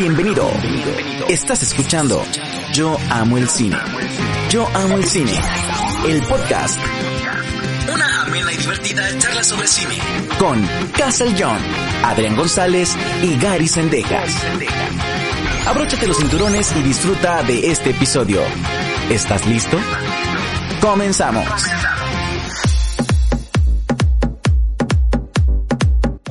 [0.00, 0.50] Bienvenido.
[1.28, 2.24] Estás escuchando
[2.72, 3.76] Yo Amo el Cine.
[4.48, 5.38] Yo Amo el Cine.
[6.08, 6.80] El podcast.
[7.92, 9.98] Una amena y divertida charla sobre cine.
[10.38, 10.66] Con
[10.96, 11.58] Castle John,
[12.02, 14.34] Adrián González y Gary Sendejas.
[15.66, 18.40] Abróchate los cinturones y disfruta de este episodio.
[19.10, 19.76] ¿Estás listo?
[20.80, 21.44] Comenzamos.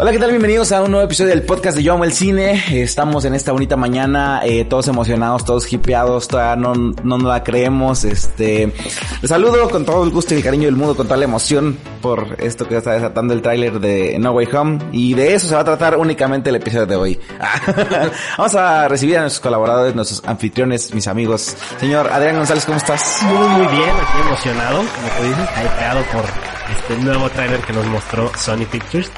[0.02, 0.30] Hola, ¿qué tal?
[0.30, 2.64] Bienvenidos a un nuevo episodio del podcast de Yo Amo el Cine.
[2.72, 8.06] Estamos en esta bonita mañana, eh, todos emocionados, todos hipeados, todavía no, no la creemos.
[8.06, 8.72] Este,
[9.22, 11.78] les saludo con todo el gusto y el cariño del mundo, con toda la emoción
[12.02, 14.80] por esto que está desatando el tráiler de No Way Home.
[14.94, 17.20] Y de eso se va a tratar únicamente el episodio de hoy.
[18.38, 21.58] Vamos a recibir a nuestros colaboradores, nuestros anfitriones, mis amigos.
[21.78, 23.20] Señor Adrián González, ¿cómo estás?
[23.24, 26.24] Muy, muy bien, aquí emocionado, como tú dices, hipeado por
[26.72, 29.12] este nuevo tráiler que nos mostró Sony Pictures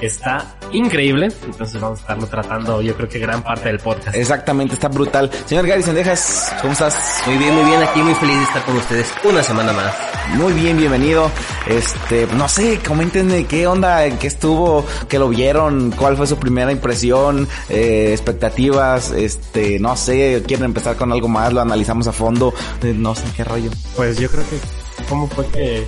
[0.00, 1.28] está increíble.
[1.44, 4.16] Entonces vamos a estarlo tratando, yo creo que gran parte del podcast.
[4.16, 5.30] Exactamente, está brutal.
[5.46, 7.22] Señor Gary Sendejas, ¿cómo estás?
[7.26, 9.94] Muy bien, muy bien, aquí muy feliz de estar con ustedes una semana más.
[10.34, 11.30] Muy bien, bienvenido.
[11.66, 16.36] Este, no sé, coméntenme qué onda, en qué estuvo, qué lo vieron, cuál fue su
[16.36, 22.12] primera impresión, eh, expectativas, este, no sé, quieren empezar con algo más, lo analizamos a
[22.12, 23.70] fondo, eh, no sé qué rollo.
[23.96, 25.86] Pues yo creo que, ¿cómo fue que,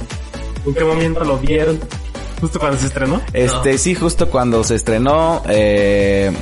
[0.67, 1.81] en qué momento lo vieron?
[2.43, 3.23] ¿Justo cuando se estrenó?
[3.33, 6.33] Este, sí, justo cuando se estrenó, eh,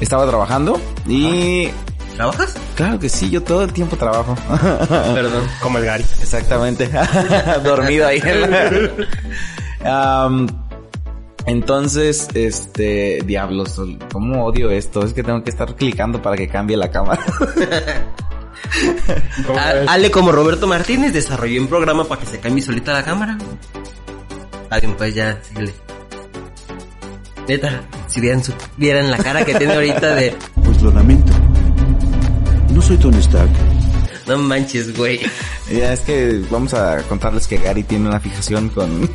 [0.00, 1.68] estaba trabajando y...
[2.14, 2.54] ¿Trabajas?
[2.76, 4.36] Claro que sí, yo todo el tiempo trabajo.
[4.88, 5.42] Perdón.
[5.60, 6.04] Como el Gary.
[6.20, 6.88] Exactamente.
[7.64, 8.22] Dormido ahí.
[9.84, 10.46] um,
[11.46, 13.80] entonces, este, diablos,
[14.12, 15.02] ¿cómo odio esto?
[15.02, 17.24] Es que tengo que estar clicando para que cambie la cámara.
[19.88, 23.36] Ale como Roberto Martínez desarrolló un programa para que se cambie solita la cámara.
[24.70, 25.72] Alguien pues ya, síguele.
[27.48, 30.36] Neta, si vieran, su, vieran la cara que tiene ahorita de...
[30.62, 31.32] Pues lo lamento.
[32.70, 33.50] No soy Tony Stark.
[34.26, 35.20] No manches, güey.
[35.72, 39.02] Ya es que vamos a contarles que Gary tiene una fijación con...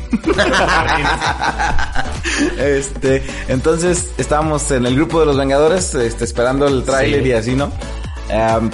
[2.58, 7.28] este, entonces estábamos en el grupo de los Vengadores, este, esperando el tráiler sí.
[7.28, 7.66] y así, ¿no?
[8.28, 8.70] Um,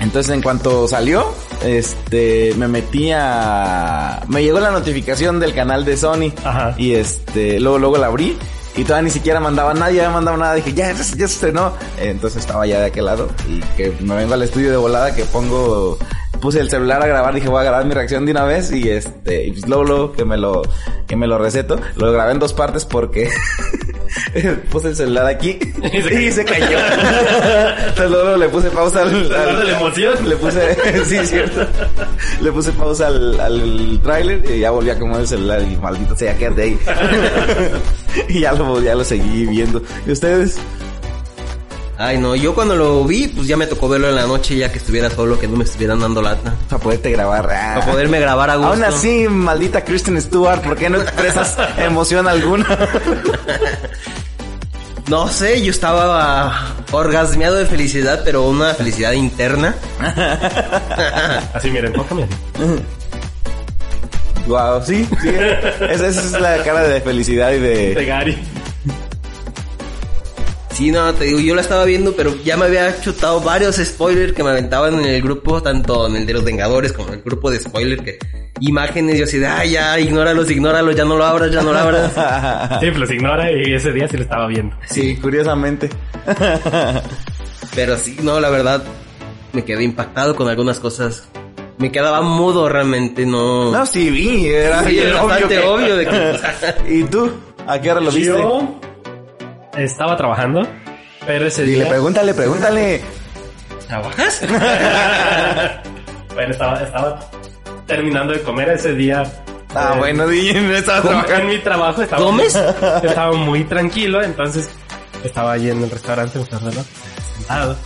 [0.00, 1.32] entonces en cuanto salió,
[1.62, 4.22] este, me metí a...
[4.28, 6.32] Me llegó la notificación del canal de Sony.
[6.44, 6.74] Ajá.
[6.78, 8.36] Y este, luego, luego la abrí.
[8.76, 10.54] Y todavía ni siquiera mandaba nada, ya me mandaba nada.
[10.54, 11.72] Dije, ya, ya, ya se estrenó.
[11.98, 13.28] Entonces estaba ya de aquel lado.
[13.48, 15.98] Y que me vengo al estudio de volada, que pongo...
[16.40, 18.90] Puse el celular a grabar, dije voy a grabar mi reacción de una vez y
[18.90, 20.60] este, y pues luego, luego que me lo,
[21.06, 23.30] que me lo receto, lo grabé en dos partes porque
[24.70, 26.78] puse el celular aquí y se cayó.
[27.88, 30.28] Entonces luego le puse pausa al, al de la emoción.
[30.28, 31.66] Le puse, sí, cierto.
[32.40, 36.16] Le puse pausa al, al tráiler y ya volví a acomodar el celular y maldito
[36.16, 36.78] sea, quédate ahí.
[38.28, 39.82] y ya lo, ya lo seguí viendo.
[40.06, 40.56] ¿Y ustedes?
[41.96, 44.72] Ay, no, yo cuando lo vi, pues ya me tocó verlo en la noche ya
[44.72, 46.54] que estuviera solo, que no me estuvieran dando lata.
[46.68, 47.48] Para poderte grabar.
[47.52, 47.74] Ah.
[47.78, 48.72] Para poderme grabar a gusto.
[48.72, 52.66] Aún así, maldita Kristen Stewart, ¿por qué no expresas emoción alguna?
[55.06, 59.74] No sé, yo estaba orgasmeado de felicidad, pero una felicidad interna.
[61.52, 62.26] así, miren, enfócame.
[64.46, 65.28] Wow, sí, sí.
[65.28, 67.94] Esa, esa, es la cara de felicidad y de...
[67.94, 68.38] De Gary.
[70.74, 74.32] Sí, no, te digo, yo la estaba viendo, pero ya me había chutado varios spoilers
[74.32, 77.22] que me aventaban en el grupo, tanto en el de los Vengadores como en el
[77.22, 78.18] grupo de spoilers, que
[78.58, 81.78] imágenes, yo así de, ay, ya, ignóralos, ignóralos, ya no lo abras, ya no lo
[81.78, 82.10] abras.
[82.80, 84.76] sí, pues los ignora y ese día sí lo estaba viendo.
[84.86, 85.88] Sí, curiosamente.
[87.76, 88.82] pero sí, no, la verdad,
[89.52, 91.28] me quedé impactado con algunas cosas.
[91.78, 93.70] Me quedaba mudo realmente, no.
[93.70, 95.64] No, sí vi, era, sí, era bastante que...
[95.64, 96.40] obvio de que.
[96.98, 97.30] ¿Y tú?
[97.64, 98.30] ¿A qué hora lo viste?
[98.32, 98.80] Yo
[99.76, 100.66] estaba trabajando,
[101.26, 101.88] pero ese Dile, día...
[101.88, 103.02] pregúntale, pregúntale.
[103.86, 104.42] ¿Trabajas?
[106.34, 107.20] bueno, estaba, estaba
[107.86, 109.22] terminando de comer ese día.
[109.74, 111.34] Ah, eh, bueno, DJ, estaba trabajando.
[111.36, 112.22] En mi trabajo estaba...
[112.22, 112.54] ¿Comes?
[113.02, 114.70] Estaba muy tranquilo, entonces
[115.24, 117.76] estaba allí en el restaurante, sentado.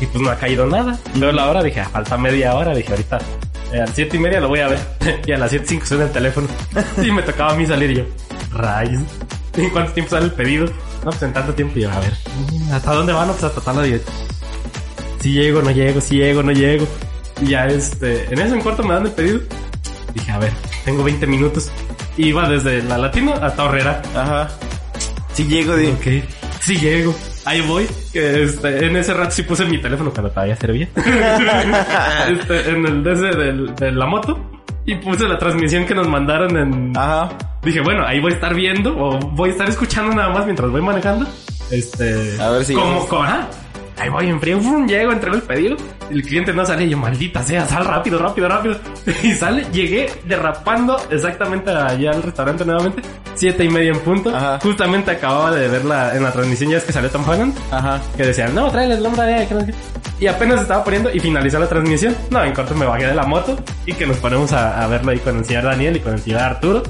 [0.00, 0.98] Y pues no ha caído nada.
[1.14, 2.74] Luego la hora dije, ah, falta media hora.
[2.74, 3.18] Dije, ahorita
[3.72, 4.78] eh, a las siete y media lo voy a ver.
[5.26, 6.48] y a las siete cinco suena el teléfono.
[7.02, 8.04] y me tocaba a mí salir y yo,
[8.52, 9.02] rayos.
[9.56, 10.66] ¿En cuánto tiempo sale el pedido?
[11.06, 11.78] No, pues en tanto tiempo.
[11.78, 12.12] Y yo, a ver,
[12.72, 13.28] ¿hasta dónde van?
[13.28, 13.96] Pues hasta tal hora.
[15.20, 16.84] Si llego, no llego, si llego, no llego.
[17.40, 19.38] Y ya este, en eso en cuarto me dan el pedido.
[20.14, 20.52] Dije, a ver,
[20.84, 21.70] tengo 20 minutos.
[22.16, 24.02] Iba desde la Latino hasta Horrera.
[24.16, 24.48] Ajá.
[25.32, 25.92] Si llego, de...
[25.92, 26.28] Ok.
[26.58, 27.14] Si llego.
[27.44, 27.86] Ahí voy.
[28.12, 30.88] Este, en ese rato sí puse mi teléfono cuando todavía servía.
[32.28, 34.60] este, en el DC de la moto.
[34.84, 36.96] Y puse la transmisión que nos mandaron en...
[36.96, 37.55] Ajá.
[37.66, 40.70] Dije, bueno, ahí voy a estar viendo o voy a estar escuchando nada más mientras
[40.70, 41.26] voy manejando.
[41.72, 42.40] Este...
[42.40, 42.74] A ver si...
[42.74, 43.48] Como, como, ajá.
[43.98, 44.86] Ahí voy en frío, ¡fum!
[44.86, 45.76] llego, entrego el pedido.
[46.08, 48.76] El cliente no sale y yo, maldita sea, sal rápido, rápido, rápido.
[49.24, 53.02] Y sale, llegué derrapando exactamente allá al restaurante nuevamente.
[53.34, 54.30] Siete y media en punto.
[54.32, 54.60] Ajá.
[54.62, 57.52] Justamente acababa de verla en la transmisión, ya es que salió Tom Holland.
[57.72, 58.00] Ajá.
[58.16, 59.66] Que decían, no, tráele el de que no.
[60.18, 62.16] Y apenas estaba poniendo y finalizó la transmisión.
[62.30, 65.10] No, en corto me bajé de la moto y que nos ponemos a, a verlo
[65.12, 66.82] ahí con el señor Daniel y con el señor Arturo.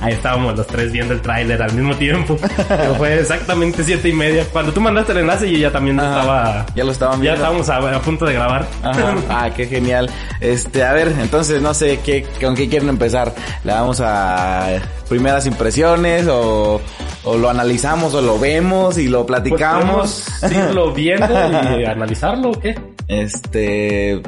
[0.00, 2.36] Ahí estábamos los tres viendo el tráiler al mismo tiempo.
[2.68, 4.44] Pero fue exactamente siete y media.
[4.52, 6.18] Cuando tú mandaste el enlace yo ya también Ajá.
[6.20, 6.66] estaba...
[6.74, 7.58] Ya lo estaban Ya viendo.
[7.60, 8.66] estábamos a, a punto de grabar.
[8.82, 9.14] Ajá.
[9.30, 10.10] Ah, qué genial.
[10.40, 13.32] Este, a ver, entonces no sé qué, con qué quieren empezar.
[13.62, 14.66] Le damos a
[15.08, 16.80] primeras impresiones o,
[17.24, 20.24] o lo analizamos o lo vemos y lo Pues platicamos.
[20.40, 22.80] podemos irlo viendo y analizarlo qué.
[23.08, 24.22] Este,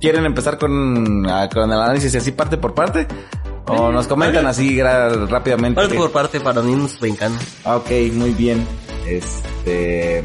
[0.00, 3.06] ¿quieren empezar con, ah, con el análisis así parte por parte?
[3.66, 5.80] O nos comentan así rápidamente.
[5.80, 7.38] Parte por parte para no irnos brincando.
[7.64, 8.66] Ah, Ok, muy bien.
[9.06, 10.22] Este.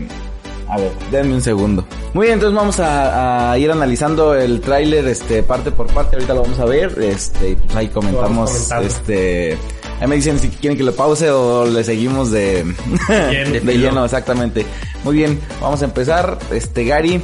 [0.67, 1.85] A ver, denme un segundo.
[2.13, 6.15] Muy bien, entonces vamos a, a ir analizando el tráiler, este, parte por parte.
[6.17, 8.87] Ahorita lo vamos a ver, este, y pues ahí comentamos, comentando.
[8.87, 9.57] este.
[9.99, 12.63] Ahí me dicen si quieren que lo pause o le seguimos de,
[13.09, 13.59] lleno.
[13.59, 14.65] de lleno, exactamente.
[15.03, 16.37] Muy bien, vamos a empezar.
[16.51, 17.21] Este, Gary,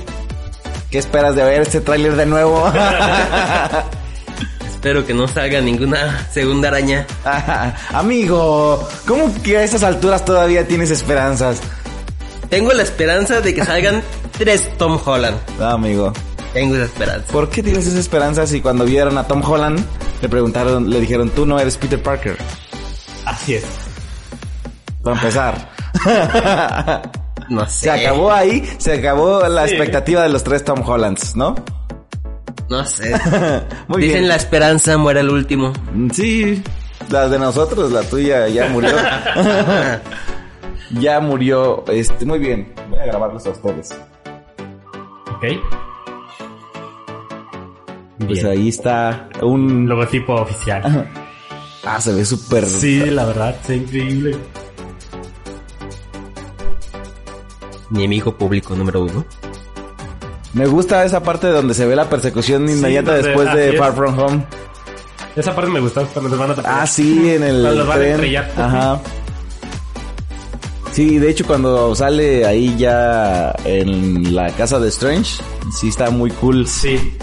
[0.91, 2.69] ¿qué esperas de ver este tráiler de nuevo?
[4.69, 7.07] Espero que no salga ninguna segunda araña.
[7.93, 11.59] Amigo, ¿cómo que a estas alturas todavía tienes esperanzas?
[12.49, 14.03] Tengo la esperanza de que salgan
[14.37, 15.37] tres Tom Holland.
[15.59, 16.13] Ah, amigo.
[16.53, 17.31] Tengo esa esperanza.
[17.31, 19.83] ¿Por qué tienes esa esperanza si cuando vieron a Tom Holland
[20.21, 22.37] le preguntaron, le dijeron, tú no eres Peter Parker?
[23.25, 23.65] Así es.
[25.03, 25.69] Para empezar.
[27.47, 27.81] No sé.
[27.81, 29.75] se acabó ahí, se acabó la Sí.
[29.75, 31.53] expectativa de los tres Tom Hollands, ¿no?
[32.71, 33.11] No sé.
[33.87, 34.27] Muy Dicen bien.
[34.29, 35.71] la esperanza muere el último.
[36.11, 36.63] Sí,
[37.11, 38.95] las de nosotros, la tuya ya murió.
[40.99, 41.83] ya murió.
[41.87, 42.73] Este, muy bien.
[42.89, 43.91] Voy a grabarlos a ustedes.
[45.35, 45.43] Ok.
[48.17, 48.47] Pues Bien.
[48.47, 49.87] ahí está un...
[49.87, 51.07] Logotipo oficial.
[51.85, 52.65] Ah, se ve súper...
[52.65, 54.35] Sí, la verdad, es increíble.
[57.91, 59.25] Enemigo público número uno.
[60.53, 63.73] Me gusta esa parte donde se ve la persecución inmediata después de.
[63.73, 64.45] Far From Home.
[65.35, 66.79] Esa parte me gustó cuando nos van a atropellar.
[66.81, 68.11] Ah, sí, en el Cuando los van a tren.
[68.13, 68.51] estrellar.
[68.57, 69.01] Ajá.
[70.93, 75.43] Sí, de hecho cuando sale ahí ya en la casa de Strange,
[75.77, 76.65] sí está muy cool.
[76.67, 77.17] Sí.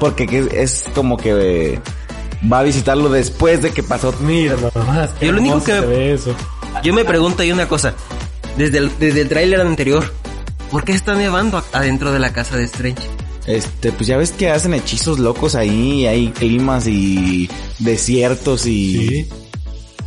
[0.00, 1.78] Porque que- es como que
[2.50, 4.14] va a visitarlo después de que pasó.
[4.20, 5.10] Mira nomás.
[5.20, 6.34] Yo lo único que- eso.
[6.82, 7.94] Yo me pregunto ahí una cosa.
[8.56, 10.12] Desde el, desde el tráiler anterior,
[10.70, 13.02] ¿por qué está nevando adentro de la casa de Strange?
[13.46, 19.08] Este, pues ya ves que hacen hechizos locos ahí, hay climas y desiertos y...
[19.08, 19.28] Sí.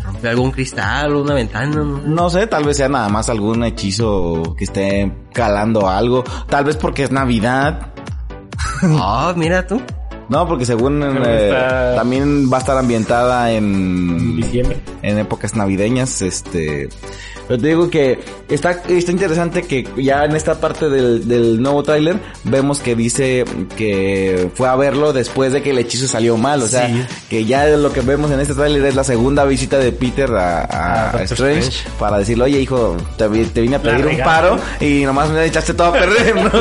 [0.03, 1.67] ¿Rompe algún cristal o una ventana?
[1.67, 6.23] No, No sé, tal vez sea nada más algún hechizo que esté calando algo.
[6.47, 7.91] Tal vez porque es Navidad.
[8.83, 9.81] Ah, mira tú.
[10.29, 14.79] No, porque según eh, está- también va a estar ambientada en Diciembre.
[15.01, 16.89] en épocas navideñas, este,
[17.47, 18.19] pero te digo que
[18.49, 23.45] está está interesante que ya en esta parte del, del nuevo tráiler vemos que dice
[23.77, 27.03] que fue a verlo después de que el hechizo salió mal, o sea, Sí.
[27.29, 31.11] que ya lo que vemos en este tráiler es la segunda visita de Peter a,
[31.23, 31.89] Strange, Strange.
[31.99, 35.73] para decirle, oye hijo, te, te vine a pedir un paro y nomás me echaste
[35.73, 36.51] todo a perder, ¿no?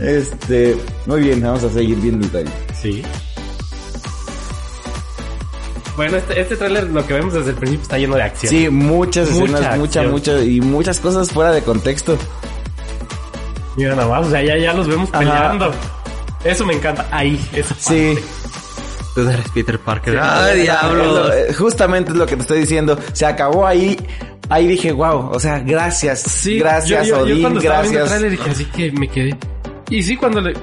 [0.06, 2.52] este, muy bien, vamos a seguir viendo el tráiler.
[2.80, 3.02] Sí.
[5.96, 8.50] Bueno, este, este tráiler lo que vemos desde el principio está lleno de acción.
[8.50, 10.10] Sí, muchas Mucha escenas, mucha, acción.
[10.10, 12.16] mucha, y muchas cosas fuera de contexto.
[13.76, 15.18] Mira nada más, o sea, ya, ya los vemos Ajá.
[15.20, 15.72] peleando.
[16.44, 17.06] Eso me encanta.
[17.10, 18.14] Ahí, esa Sí.
[19.14, 20.14] Tú eres Peter Parker.
[20.14, 20.18] Sí.
[20.22, 21.04] ¡Ah, Es diablo!
[21.04, 22.98] lo- eh, Justamente es lo que te estoy diciendo.
[23.12, 23.98] Se acabó ahí.
[24.48, 26.22] Ahí dije, wow, o sea, gracias.
[26.22, 28.20] Sí, gracias, yo, yo, yo Odín, cuando estaba viendo el gracias.
[28.20, 29.36] tráiler dije así que me quedé.
[29.90, 30.54] Y sí, cuando le...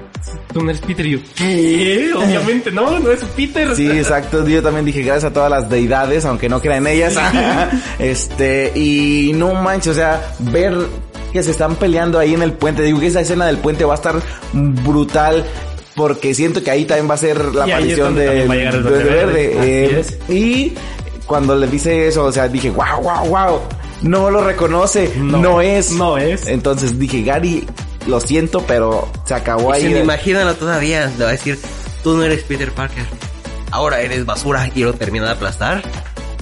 [0.54, 1.20] Tú no eres Peter y yo...
[1.36, 2.12] ¿Qué?
[2.16, 3.76] Obviamente no, no es Peter.
[3.76, 4.48] Sí, exacto.
[4.48, 7.16] Yo también dije gracias a todas las deidades, aunque no crea en ellas.
[8.00, 10.76] este, y no manches, o sea, ver
[11.34, 12.82] que se están peleando ahí en el puente.
[12.84, 14.16] Digo que esa escena del puente va a estar
[14.54, 15.46] brutal.
[15.94, 19.04] Porque siento que ahí también va a ser la Y aparición de, Duende Verde.
[19.04, 20.00] Verde.
[20.00, 20.74] Eh, y
[21.26, 23.60] cuando le dice eso, o sea, dije, wow, wow, wow.
[24.04, 25.92] No lo reconoce, no, No, es.
[25.92, 26.46] no es.
[26.46, 27.66] Entonces dije, Gary,
[28.08, 29.98] lo siento, pero se acabó Y ahí.
[29.98, 31.12] imagínalo todavía.
[31.18, 31.60] Le va a decir,
[32.04, 33.06] tú no eres Peter Parker.
[33.72, 35.84] Ahora eres basura y lo termina de aplastar.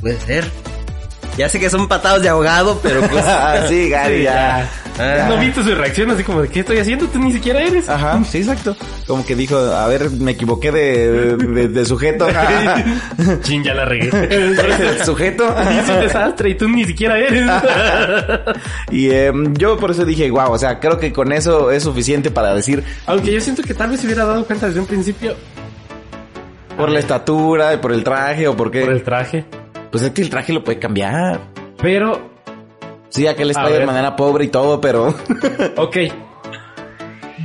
[0.02, 0.50] Puede ser.
[1.38, 3.24] Ya sé que son patados de ahogado, pero pues...
[3.68, 4.70] sí, Gary, ya.
[4.98, 5.26] Ah.
[5.28, 7.06] ¿No viste su reacción así como de qué estoy haciendo?
[7.08, 7.90] Tú ni siquiera eres.
[7.90, 8.78] Ajá, sí, exacto.
[9.06, 12.28] Como que dijo, a ver, me equivoqué de, de, de sujeto.
[13.42, 14.10] Chin, ya la regué.
[15.04, 15.54] sujeto.
[15.82, 17.50] Hice un desastre y tú ni siquiera eres.
[18.90, 22.32] y eh, yo por eso dije, wow, o sea, creo que con eso es suficiente
[22.32, 25.36] para decir, Aunque yo siento que tal vez se hubiera dado cuenta desde un principio
[26.78, 28.82] por la estatura, por el traje o por qué.
[28.82, 29.46] por el traje.
[29.96, 31.40] Pues es que el traje lo puede cambiar.
[31.82, 32.20] Pero,
[33.08, 34.04] Sí, aquel A Spider-Man ver.
[34.04, 35.16] era pobre y todo, pero...
[35.78, 35.98] ok.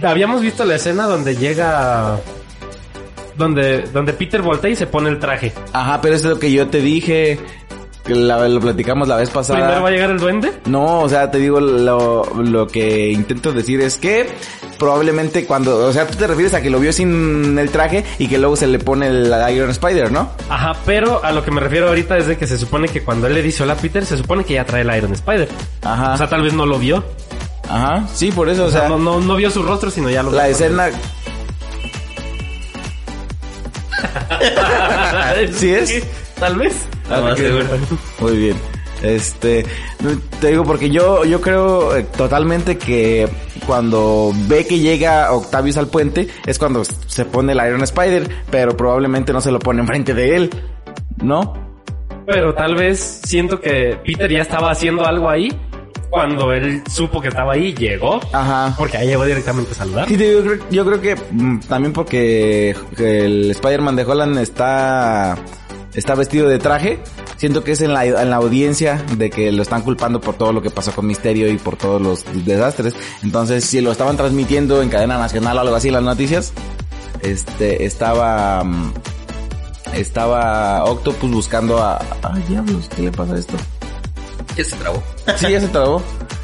[0.02, 2.18] Habíamos visto la escena donde llega...
[3.36, 5.52] Donde, donde Peter voltea y se pone el traje.
[5.72, 7.38] Ajá, pero eso es lo que yo te dije.
[8.04, 9.58] Que la- lo platicamos la vez pasada.
[9.58, 10.52] Primero va a llegar el duende.
[10.66, 14.26] No, o sea, te digo, lo, lo que intento decir es que
[14.78, 18.28] probablemente cuando, o sea, tú te refieres a que lo vio sin el traje y
[18.28, 20.30] que luego se le pone el Iron Spider, ¿no?
[20.48, 23.26] Ajá, pero a lo que me refiero ahorita es de que se supone que cuando
[23.26, 25.48] él le dice hola Peter, se supone que ya trae el Iron Spider.
[25.82, 26.14] Ajá.
[26.14, 27.04] O sea, tal vez no lo vio.
[27.68, 30.08] Ajá, sí, por eso, O sea, o sea, no, no, no vio su rostro, sino
[30.10, 30.88] ya lo la escena,
[35.52, 36.02] ¿Sí es?
[36.40, 36.74] Tal vez.
[37.10, 37.66] Ah, seguro.
[38.20, 38.56] Muy bien.
[39.02, 39.64] Este,
[40.40, 43.28] te digo porque yo, yo creo eh, totalmente que
[43.66, 48.76] cuando ve que llega Octavius al puente es cuando se pone el Iron Spider, pero
[48.76, 50.50] probablemente no se lo pone enfrente de él,
[51.22, 51.54] ¿no?
[52.26, 55.48] Pero tal vez siento que Peter ya estaba haciendo algo ahí
[56.10, 58.20] cuando él supo que estaba ahí, llegó.
[58.32, 58.74] Ajá.
[58.76, 60.08] Porque ahí llegó directamente a saludar.
[60.08, 65.38] Sí, yo creo, yo creo que mm, también porque el Spider-Man de Holland está,
[65.94, 67.00] está vestido de traje.
[67.36, 70.52] Siento que es en la, en la audiencia de que lo están culpando por todo
[70.52, 72.94] lo que pasó con Misterio y por todos los desastres.
[73.22, 76.52] Entonces, si lo estaban transmitiendo en cadena nacional o algo así en las noticias,
[77.22, 78.92] este, estaba, mm,
[79.94, 83.56] estaba Octopus buscando a, ay diablos, ¿qué le pasa a esto?
[84.56, 85.02] Ya se trabó.
[85.36, 86.02] Sí, ya se trabó.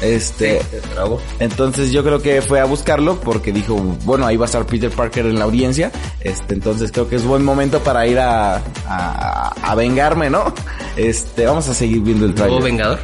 [0.00, 0.60] Este,
[0.94, 1.20] trabó.
[1.40, 3.74] entonces yo creo que fue a buscarlo porque dijo,
[4.04, 5.90] bueno, ahí va a estar Peter Parker en la audiencia.
[6.20, 10.52] Este, entonces creo que es buen momento para ir a, a, a vengarme, ¿no?
[10.96, 12.62] Este, vamos a seguir viendo el ¿Nuevo trailer.
[12.64, 12.98] Vengador?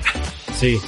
[0.58, 0.80] Sí.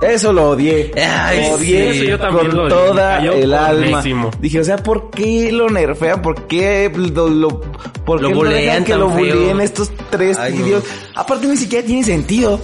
[0.00, 0.92] Eso lo odié.
[0.96, 2.70] Ay, lo odié sí, yo también con lo odié.
[2.76, 4.02] toda Cayó el alma.
[4.40, 6.20] Dije, o sea, ¿por qué lo nerfean?
[6.20, 7.60] ¿Por qué lo, lo,
[8.04, 9.18] por Lo qué no dejan que lo feo?
[9.18, 10.82] buleen estos tres Ay, no.
[11.14, 12.60] Aparte ni siquiera tiene sentido.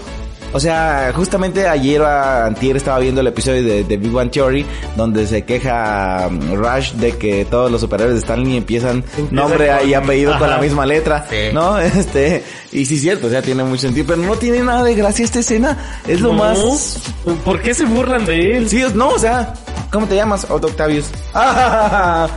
[0.54, 4.66] O sea, justamente ayer o antier estaba viendo el episodio de, de Big One Theory
[4.96, 9.88] donde se queja um, Rush de que todos los superhéroes de Stanley empiezan nombre con-
[9.88, 11.36] y apellido con la misma letra, Sí.
[11.54, 11.78] ¿no?
[12.02, 14.94] Este, y sí es cierto, o sea, tiene mucho sentido, pero no tiene nada de
[14.94, 15.76] gracia esta escena.
[16.06, 16.38] Es lo No.
[16.44, 16.98] más
[17.44, 18.68] ¿Por qué se burlan de él?
[18.68, 19.54] Sí, no, o sea,
[19.90, 20.46] ¿cómo te llamas?
[20.50, 21.06] Otto Octavius.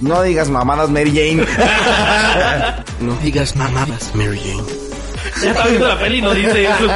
[0.00, 1.44] No digas mamadas Mary Jane.
[3.00, 4.87] No digas mamadas, Mary Jane.
[5.42, 6.90] Ya está viendo la peli y no dice eso.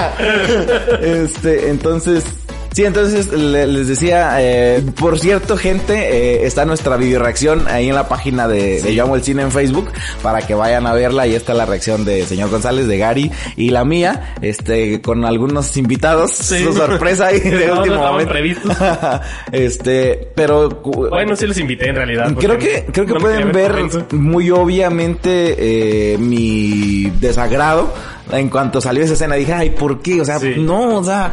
[1.03, 2.25] este, entonces,
[2.73, 7.89] sí, entonces le- les decía, eh, por cierto, gente, eh, está nuestra video reacción ahí
[7.89, 9.89] en la página de, de Yo Amo el Cine en Facebook
[10.23, 11.23] para que vayan a verla.
[11.23, 15.77] Ahí está la reacción de señor González, de Gary y la mía, este, con algunos
[15.77, 16.33] invitados.
[16.33, 16.65] Sí.
[16.65, 18.33] Su sorpresa ahí de No, no último estaban momento.
[18.33, 18.77] previstos.
[19.53, 20.69] este, pero
[21.11, 22.33] Bueno, sí los invité en realidad.
[22.39, 24.07] Creo que, creo que no pueden ver eso.
[24.13, 27.93] muy obviamente eh, mi desagrado
[28.31, 29.35] en cuanto salió esa escena.
[29.35, 30.21] Dije, ay, ¿por qué?
[30.21, 30.55] O sea, Sí.
[30.59, 31.33] no, o sea,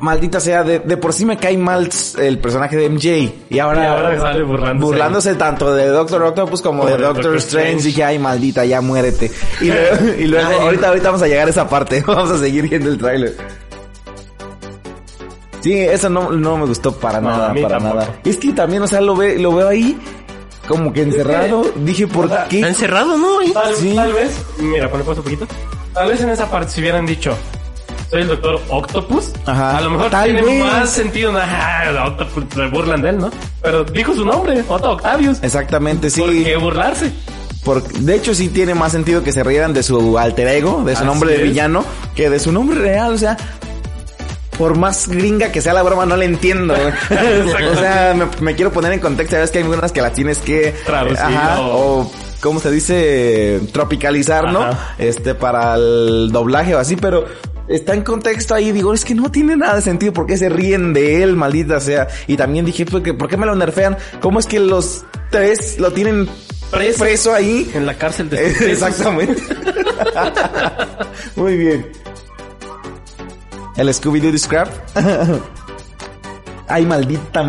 [0.00, 1.88] maldita sea, de, de por sí me cae mal
[2.18, 3.32] el personaje de MJ.
[3.50, 4.84] Y ahora, Y ahora sale burlándose.
[4.86, 7.66] burlándose tanto de Doctor Octopus como, Como de de Doctor, Doctor Strange.
[7.68, 7.86] Strange.
[7.88, 9.30] Dije, ay, maldita, ya muérete.
[9.60, 10.56] Y luego, y luego Ay.
[10.60, 12.02] ahorita, ahorita vamos a llegar a esa parte.
[12.06, 13.34] Vamos a seguir viendo el tráiler.
[15.60, 17.94] Sí, eso no, no me gustó para No, nada, para tampoco.
[17.96, 18.20] nada.
[18.24, 19.98] Es que también, o sea, lo, ve, lo veo ahí
[20.68, 21.64] como que encerrado.
[21.76, 22.60] Dije, ¿por o sea, ¿Está qué?
[22.60, 23.38] encerrado, no?
[23.52, 23.92] Tal, Sí.
[23.96, 25.46] tal vez, mira, pone pausa un poquito.
[25.96, 27.36] Tal vez en esa parte si hubieran dicho,
[28.10, 29.32] soy el doctor Octopus.
[29.46, 29.78] Ajá.
[29.78, 30.60] A lo mejor Tal tiene vez.
[30.64, 31.32] más sentido.
[31.32, 33.30] Nah, Octopus, se burlan de él, ¿no?
[33.62, 35.38] Pero dijo su nombre, Otto Octavius.
[35.42, 36.20] Exactamente, sí.
[36.20, 37.10] ¿Por qué burlarse?
[37.64, 40.92] Por- de hecho, sí tiene más sentido que se rieran de su alter ego, de
[40.92, 41.42] su Así nombre de es.
[41.44, 41.84] villano,
[42.14, 43.14] que de su nombre real.
[43.14, 43.36] O sea,
[44.56, 46.74] por más gringa que sea la broma, no la entiendo.
[47.72, 49.34] o sea, me, me quiero poner en contexto.
[49.34, 52.08] Sabes que hay unas que las tienes que Traducir Ajá, o
[52.46, 53.60] ¿cómo se dice?
[53.72, 54.62] Tropicalizar, ¿no?
[54.62, 54.94] Ajá.
[54.98, 57.26] Este, para el doblaje o así, pero
[57.66, 58.70] está en contexto ahí.
[58.70, 60.12] Digo, es que no tiene nada de sentido.
[60.12, 62.06] ¿Por qué se ríen de él, maldita sea?
[62.28, 63.96] Y también dije, pues, que, ¿por qué me lo nerfean?
[64.20, 66.28] ¿Cómo es que los tres lo tienen
[66.70, 67.00] Preso.
[67.00, 67.68] preso ahí?
[67.74, 69.42] En la cárcel de Exactamente.
[71.34, 71.90] Muy bien.
[73.76, 74.68] El Scooby-Doo Scrap.
[76.68, 77.46] Ay, maldita.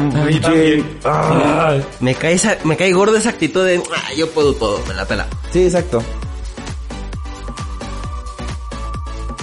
[1.03, 1.77] Ah.
[1.99, 5.05] Me cae, esa, me cae gorda esa actitud de, "Ah, yo puedo todo, me la
[5.05, 5.25] pela.
[5.51, 6.03] Sí, exacto.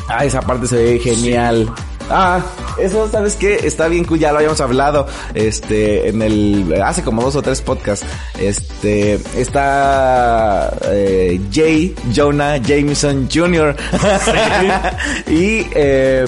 [0.08, 1.68] Ah, esa parte se ve genial.
[2.10, 2.40] Ah,
[2.78, 3.60] eso, ¿sabes qué?
[3.64, 7.62] Está bien cool, ya lo habíamos hablado, este, en el, hace como dos o tres
[7.62, 8.04] podcasts,
[8.38, 13.74] este, está, eh, Jay, Jonah Jameson Jr.
[15.28, 16.26] y, eh,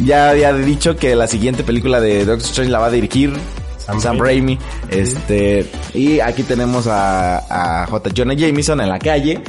[0.00, 3.32] ya había dicho que la siguiente película de Doctor Strange la va a dirigir
[3.78, 4.58] Sam, Sam Raimi.
[4.90, 8.10] Este, y aquí tenemos a, a J.
[8.16, 9.40] Jonah Jameson en la calle.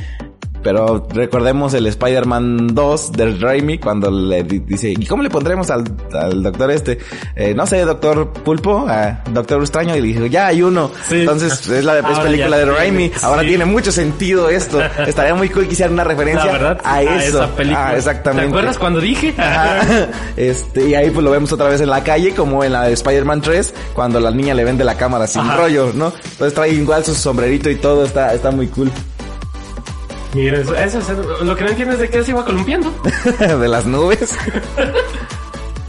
[0.68, 5.70] Pero recordemos el Spider-Man 2 del Raimi cuando le di- dice, ¿y cómo le pondremos
[5.70, 6.98] al, al doctor este?
[7.38, 10.92] Eh, no sé, doctor Pulpo, a doctor extraño, y le dijo, ya hay uno.
[11.08, 11.22] Sí.
[11.22, 13.10] Entonces es la es película de Raimi.
[13.22, 14.82] Ahora tiene mucho sentido esto.
[15.08, 17.44] Estaría muy cool que hicieran una referencia verdad, a eso.
[17.44, 17.88] esa película.
[17.88, 18.48] Ah, exactamente.
[18.48, 19.34] ¿Te acuerdas cuando dije?
[19.38, 19.86] Ajá.
[20.36, 22.94] Este, y ahí pues lo vemos otra vez en la calle, como en la de
[22.94, 25.56] Spider-Man 3, cuando la niña le vende la cámara sin Ajá.
[25.56, 26.12] rollo, ¿no?
[26.32, 28.92] Entonces trae igual su sombrerito y todo, está, está muy cool.
[30.38, 32.94] Mira, eso, eso es lo que no entiendo es de qué se iba columpiando.
[33.39, 34.36] de las nubes.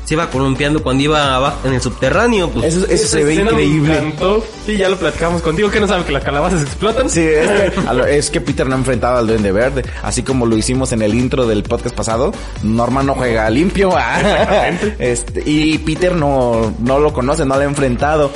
[0.04, 2.76] Se iba columpiando cuando iba abajo en el subterráneo, pues.
[2.76, 3.98] Eso, se ve Me increíble.
[3.98, 4.42] encantó.
[4.64, 7.10] Sí, ya lo platicamos contigo, que no sabe que las calabazas explotan.
[7.10, 7.70] Sí, que,
[8.16, 11.12] es que Peter no ha enfrentado al Duende Verde, así como lo hicimos en el
[11.14, 12.32] intro del podcast pasado.
[12.62, 14.70] Norman no juega limpio, ah.
[14.98, 18.30] este, y Peter no, no lo conoce, no lo ha enfrentado.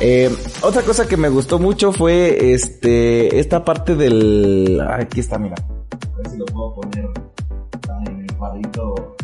[0.00, 0.30] Eh,
[0.62, 5.56] otra cosa que me gustó mucho fue este esta parte del ah, aquí está, mira.
[5.58, 7.04] A ver si lo puedo poner
[8.06, 9.16] en el cuadrito.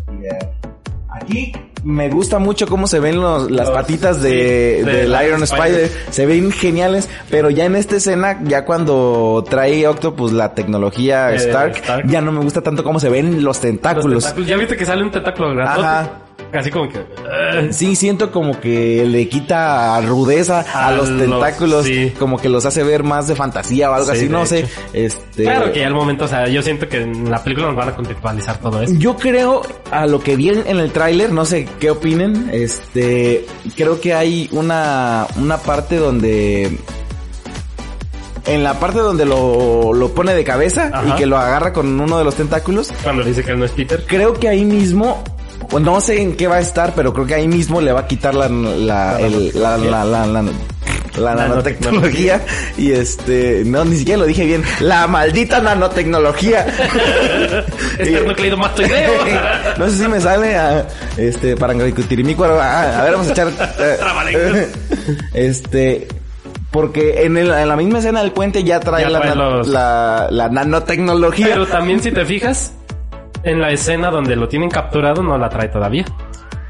[1.10, 1.52] Aquí
[1.84, 5.42] me gusta mucho cómo se ven los, las Los- patitas de, sí, del del Iron
[5.44, 5.84] Spider.
[5.84, 6.12] Spider.
[6.12, 11.36] Se ven geniales, pero ya en esta escena, ya cuando trae Octopus la tecnología Eh,
[11.36, 12.08] Stark, Stark.
[12.08, 14.24] ya no me gusta tanto cómo se ven los Los tentáculos.
[14.24, 14.48] tentáculos.
[14.48, 15.86] Ya viste que sale un tentáculo grandote.
[15.86, 16.10] Ajá.
[16.58, 16.98] Así como que.
[16.98, 22.12] eh, Sí, siento como que le quita rudeza a, A los los- tentáculos, sí.
[22.18, 24.66] como que los hace ver más de fantasía o algo Sí, así, no sé.
[24.92, 27.88] Este, Claro que al momento, o sea, yo siento que en la película nos van
[27.90, 28.94] a contextualizar todo eso.
[28.96, 33.46] Yo creo, a lo que vi en el tráiler, no sé qué opinen, este,
[33.76, 36.78] creo que hay una, una parte donde,
[38.46, 42.18] en la parte donde lo, lo pone de cabeza y que lo agarra con uno
[42.18, 44.04] de los tentáculos, Cuando dice que él no es Peter.
[44.06, 45.22] creo que ahí mismo,
[45.80, 48.06] no sé en qué va a estar, pero creo que ahí mismo le va a
[48.06, 50.44] quitar la, la, el- la, la, la, la-
[51.16, 52.40] la nanotecnología
[52.76, 56.66] y este, no, ni siquiera lo dije bien, la maldita nanotecnología.
[57.98, 59.12] Esternocleidomastoideo.
[59.78, 60.86] no sé si me sale a,
[61.16, 62.60] este, parangaricutirimícuaro.
[62.60, 63.48] A, a ver, vamos a echar.
[63.78, 64.68] eh,
[65.34, 66.08] este,
[66.70, 69.44] porque en, el- en la misma escena del puente ya trae, Ya la, trae na-
[69.50, 71.46] los- la, la nanotecnología.
[71.50, 72.72] Pero también si te fijas,
[73.44, 76.04] en la escena donde lo tienen capturado no la trae todavía.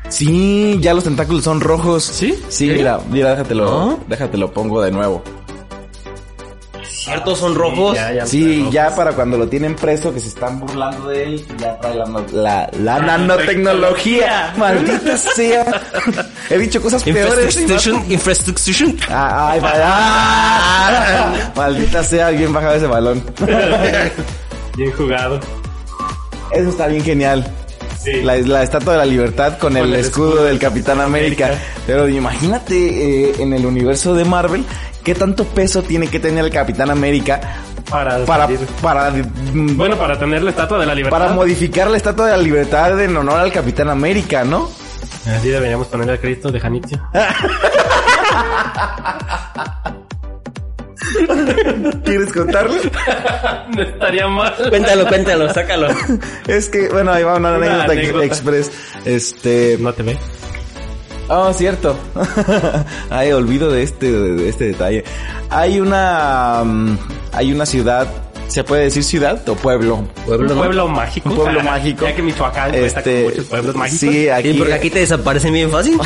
[0.08, 2.04] Sí, ya los tentáculos son rojos.
[2.04, 2.38] ¿Sí?
[2.48, 4.00] Sí, mira, mira, déjatelo, ¿No?
[4.06, 5.22] déjatelo pongo de nuevo.
[6.86, 7.94] Ciertos son rojos.
[7.96, 11.46] Ya, ya Sí, ya para cuando lo tienen preso, que se están burlando de él,
[11.58, 14.54] ya trae la, la, la nanotecnología.
[14.56, 15.66] Maldita sea.
[16.48, 17.56] He dicho cosas peores.
[17.56, 18.96] Infrastructure, infrastructure.
[19.10, 19.84] Ah, ay, vaya.
[19.86, 23.22] Ah, maldita sea, bien bajado ese balón.
[24.76, 25.38] Bien jugado.
[26.54, 27.46] Eso está bien genial.
[28.00, 28.22] Sí.
[28.22, 31.46] La, la estatua de la libertad con, el, el escudo, escudo del Capitán América.
[31.46, 31.64] América.
[31.86, 34.64] Pero imagínate eh, en el universo de Marvel,
[35.02, 37.40] ¿qué tanto peso tiene que tener el Capitán América
[37.88, 38.46] Para, para,
[38.82, 41.18] para, mm, Bueno, para tener la estatua de la libertad.
[41.18, 44.68] para modificar la estatua de la libertad en honor al Capitán América, ¿no?
[45.26, 47.00] Así deberíamos ponerle a Cristo de Janitzio.
[52.04, 52.74] ¿Quieres contarlo?
[53.74, 54.54] no estaría mal.
[54.68, 55.88] Cuéntalo, cuéntalo, sácalo.
[56.46, 58.24] es que, bueno, ahí va una, Una anécdota, anécdota.
[58.24, 58.70] express.
[59.04, 60.18] Este, No te ve.
[61.28, 61.96] Oh, cierto.
[63.10, 65.04] Ay, olvido de este, de este detalle.
[65.50, 66.98] Hay una, mm,
[67.32, 68.06] hay una ciudad,
[68.48, 70.06] ¿se puede decir ciudad o pueblo?
[70.26, 71.30] Pueblo, Un pueblo mágico.
[71.30, 72.04] Un pueblo mágico.
[72.04, 74.00] Ya que Michoacán cuenta con Este, muchos pueblos mágicos.
[74.00, 75.98] sí, aquí, Sí, porque aquí te desaparecen bien fácil.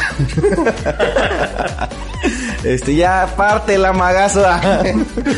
[2.75, 4.45] Este, ya parte la magazo.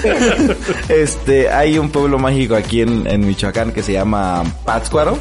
[0.88, 5.18] este, hay un pueblo mágico aquí en, en Michoacán que se llama Pátzcuaro.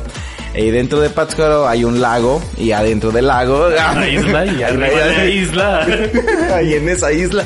[0.55, 4.87] Y dentro de Pátzcuaro hay un lago y adentro del lago La isla y arriba
[4.87, 5.87] de la isla.
[6.55, 7.45] Ahí en esa isla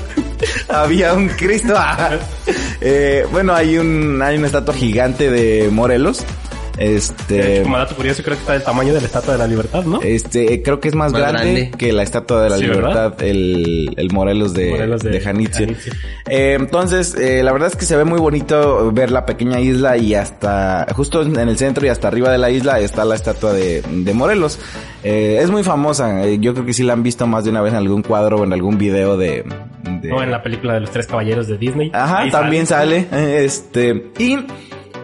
[0.70, 1.76] había un Cristo.
[2.86, 6.26] Eh, bueno, hay un hay una estatua gigante de Morelos
[6.78, 9.48] Este, hecho, como dato curioso, creo que está del tamaño de la Estatua de la
[9.48, 10.02] Libertad, ¿no?
[10.02, 11.72] este, creo que es más, Más grande, grande.
[11.78, 12.58] que la Estatua de la.
[12.58, 15.66] Libertad, el, el Morelos de, Morelos de de Janitzio.
[15.68, 15.94] Janitzio.
[16.30, 19.98] Eh, entonces, eh, la verdad es que se ve muy bonito ver la pequeña isla
[19.98, 23.54] y hasta, justo en el centro y hasta arriba de la isla está la estatua
[23.54, 24.60] de, de Morelos.
[25.04, 27.62] Eh, es muy famosa, eh, yo creo que sí la han visto más de una
[27.62, 29.44] vez en algún cuadro o en algún video de...
[30.02, 31.92] de- O en la película de los tres caballeros de Disney.
[31.94, 33.08] Ajá, Ahí también sale.
[33.12, 34.38] eh, Este, y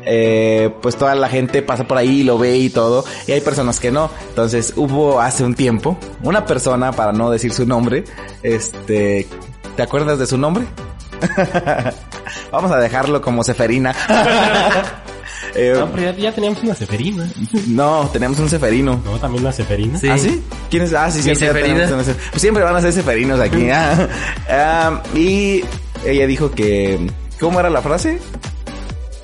[0.06, 3.80] eh, pues toda la gente pasa por ahí, lo ve y todo, y hay personas
[3.80, 4.10] que no.
[4.30, 8.04] Entonces hubo hace un tiempo una persona, para no decir su nombre,
[8.44, 9.28] este,
[9.76, 10.66] ¿te acuerdas de su nombre?
[12.52, 13.94] Vamos a dejarlo como Seferina.
[15.56, 17.28] Eh, No, pero ya, ya teníamos una Seferina.
[17.68, 19.02] no, tenemos un Seferino.
[19.04, 19.98] No, también una Seferina.
[19.98, 20.08] Sí.
[20.08, 20.44] ¿Ah, sí?
[20.70, 20.94] ¿Quién es?
[20.94, 21.34] Ah, sí, sí.
[21.34, 23.68] Pues siempre van a ser Seferinos aquí.
[23.74, 24.08] ah.
[24.48, 25.64] Ah, y
[26.06, 27.10] ella dijo que...
[27.40, 28.20] ¿Cómo era la frase?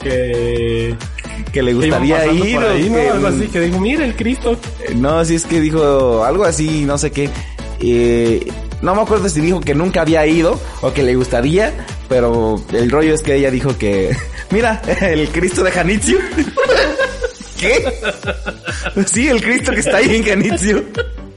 [0.10, 0.96] Que...
[1.52, 2.58] Que le gustaría ir.
[2.58, 2.96] o ahí, ¿no?
[2.98, 4.58] que- Algo así, que digo, mira el Cristo.
[4.96, 7.30] No, si es que dijo algo así, no sé qué.
[7.80, 8.46] Eh,
[8.82, 11.74] no me acuerdo si dijo que nunca había ido o que le gustaría,
[12.10, 14.16] pero el rollo es que ella dijo que,
[14.52, 16.18] mira, el Cristo de Janitzio.
[17.60, 17.86] ¿Qué?
[19.12, 20.84] Sí, el Cristo que está ahí en Janitzio.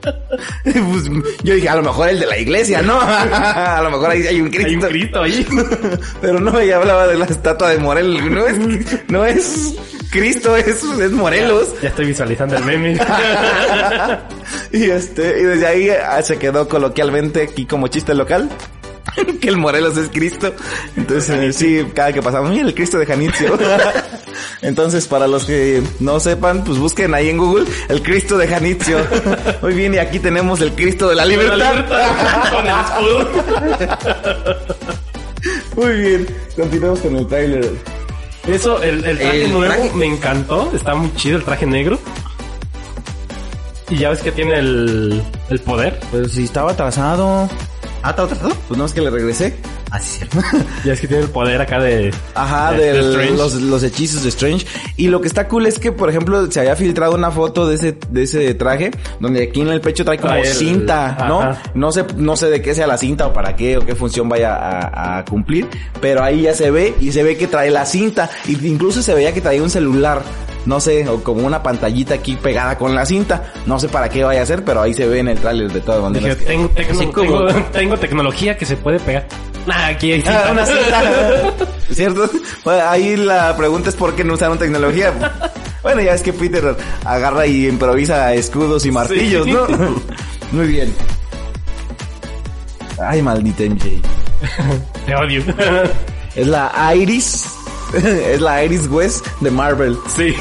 [0.64, 1.04] Pues,
[1.42, 3.00] yo dije, a lo mejor el de la iglesia, ¿no?
[3.00, 4.88] A lo mejor ahí hay un Hay un Cristo.
[4.88, 5.46] Cristo ahí.
[6.20, 8.22] Pero no, ella hablaba de la estatua de Morelos.
[8.22, 8.58] No es,
[9.08, 9.74] no es
[10.10, 11.74] Cristo, es, es Morelos.
[11.82, 12.98] Ya estoy visualizando el meme.
[14.72, 18.48] y este, y desde ahí ah, se quedó coloquialmente aquí como chiste local.
[19.40, 20.54] que el Morelos es Cristo.
[20.96, 23.58] Entonces, eh, sí, cada que pasamos, mira el Cristo de Janitzio.
[24.62, 28.98] Entonces, para los que no sepan, pues busquen ahí en Google el Cristo de Janitzio.
[29.62, 31.56] Muy bien, y aquí tenemos el Cristo de la Libertad.
[31.58, 34.08] La libertad con el escudo.
[35.76, 37.70] Muy bien, continuamos con el tráiler.
[38.46, 40.70] Eso, el, el traje El nuevo traje- me encantó.
[40.74, 41.98] Está muy chido el traje negro.
[43.90, 45.98] Y ya ves que tiene el, el poder.
[46.10, 47.48] Pero si estaba atrasado.
[48.02, 48.52] ¿Ah, está atrasado?
[48.68, 49.54] Pues no es que le regresé.
[49.90, 50.38] Ah, sí, cierto.
[50.84, 52.12] Ya es que tiene el poder acá de...
[52.34, 54.66] Ajá, de- los, los hechizos de Strange.
[54.96, 57.74] Y lo que está cool es que, por ejemplo, se había filtrado una foto de
[57.76, 61.40] ese, de ese traje, donde aquí en el pecho trae como Trae el- cinta, ¿no?
[61.42, 61.62] ajá.
[61.74, 64.28] No sé, no sé de qué sea la cinta o para qué o qué función
[64.28, 65.66] vaya a, a cumplir,
[66.00, 68.30] pero ahí ya se ve y se ve que trae la cinta.
[68.46, 70.22] Y incluso se veía que traía un celular.
[70.68, 73.52] No sé, o como una pantallita aquí pegada con la cinta.
[73.64, 75.80] No sé para qué vaya a ser, pero ahí se ve en el tráiler de
[75.80, 76.36] todas Dije, maneras.
[76.36, 79.26] que- tengo, tecno- así como- tengo, tengo tecnología que se puede pegar.
[79.66, 81.52] Nah, aquí hay Ah, una cinta.
[81.90, 82.30] ¿Cierto?
[82.64, 85.12] Bueno, ahí la pregunta es por qué no usaron tecnología.
[85.82, 89.52] Bueno, ya es que Peter agarra y improvisa escudos y martillos, Sí.
[89.52, 89.66] ¿no?
[90.52, 90.94] Muy bien.
[93.00, 93.84] Ay, maldita MJ.
[95.06, 95.42] Te odio.
[96.34, 97.54] Es la Iris.
[98.32, 99.96] Es la Iris West de Marvel.
[100.14, 100.34] sí.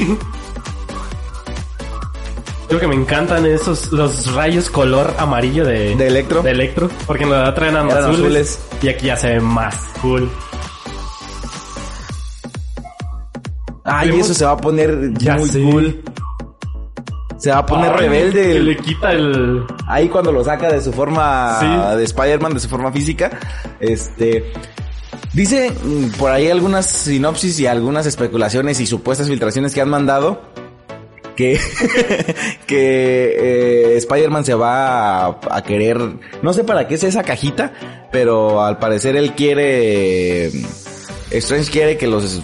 [2.68, 5.96] Creo que me encantan esos, los rayos color amarillo de...
[5.96, 6.42] De Electro.
[6.42, 6.90] De Electro.
[7.06, 8.58] Porque en la verdad traen azules, azules.
[8.82, 10.30] Y aquí ya se ve más cool.
[13.84, 15.62] Ay, Vemos- eso se va a poner Ya muy sé.
[15.62, 16.02] cool.
[17.38, 18.42] Se va a poner Ay, rebelde.
[18.52, 19.64] que le quita el...
[19.86, 21.96] Ahí cuando lo saca de su forma Sí.
[21.96, 23.30] de Spider-Man, de su forma física,
[23.80, 24.52] este...
[25.38, 30.42] Dice mm, por ahí algunas sinopsis y algunas especulaciones y supuestas filtraciones que han mandado
[31.36, 31.60] que,
[32.66, 35.96] que eh, Spider-Man se va a, a querer...
[36.42, 37.72] No sé para qué es esa cajita,
[38.10, 40.50] pero al parecer él quiere...
[41.30, 42.40] Strange quiere que los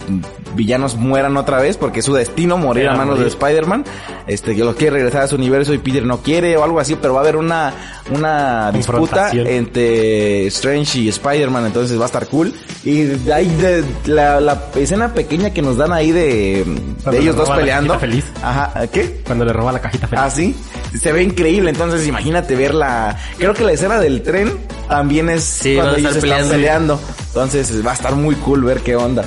[0.54, 3.26] villanos mueran otra vez porque es su destino morir a manos de.
[3.26, 3.84] Spider-Man.
[4.26, 6.96] Este, que los quiere regresar a su universo y Peter no quiere o algo así,
[6.96, 7.74] pero va a haber una,
[8.10, 12.54] una disputa entre Strange y Spider-Man, entonces va a estar cool.
[12.84, 16.64] Y ahí de la, la escena pequeña que nos dan ahí de,
[17.10, 17.98] de ellos dos la peleando.
[17.98, 18.24] feliz.
[18.42, 19.20] Ajá, ¿qué?
[19.26, 20.22] Cuando le roba la cajita feliz.
[20.24, 20.54] Ah, sí.
[20.98, 23.18] Se ve increíble, entonces imagínate verla.
[23.38, 27.00] Creo que la escena del tren también es Sí, cuando ellos están peleando.
[27.34, 29.24] Entonces va a estar muy cool ver qué onda.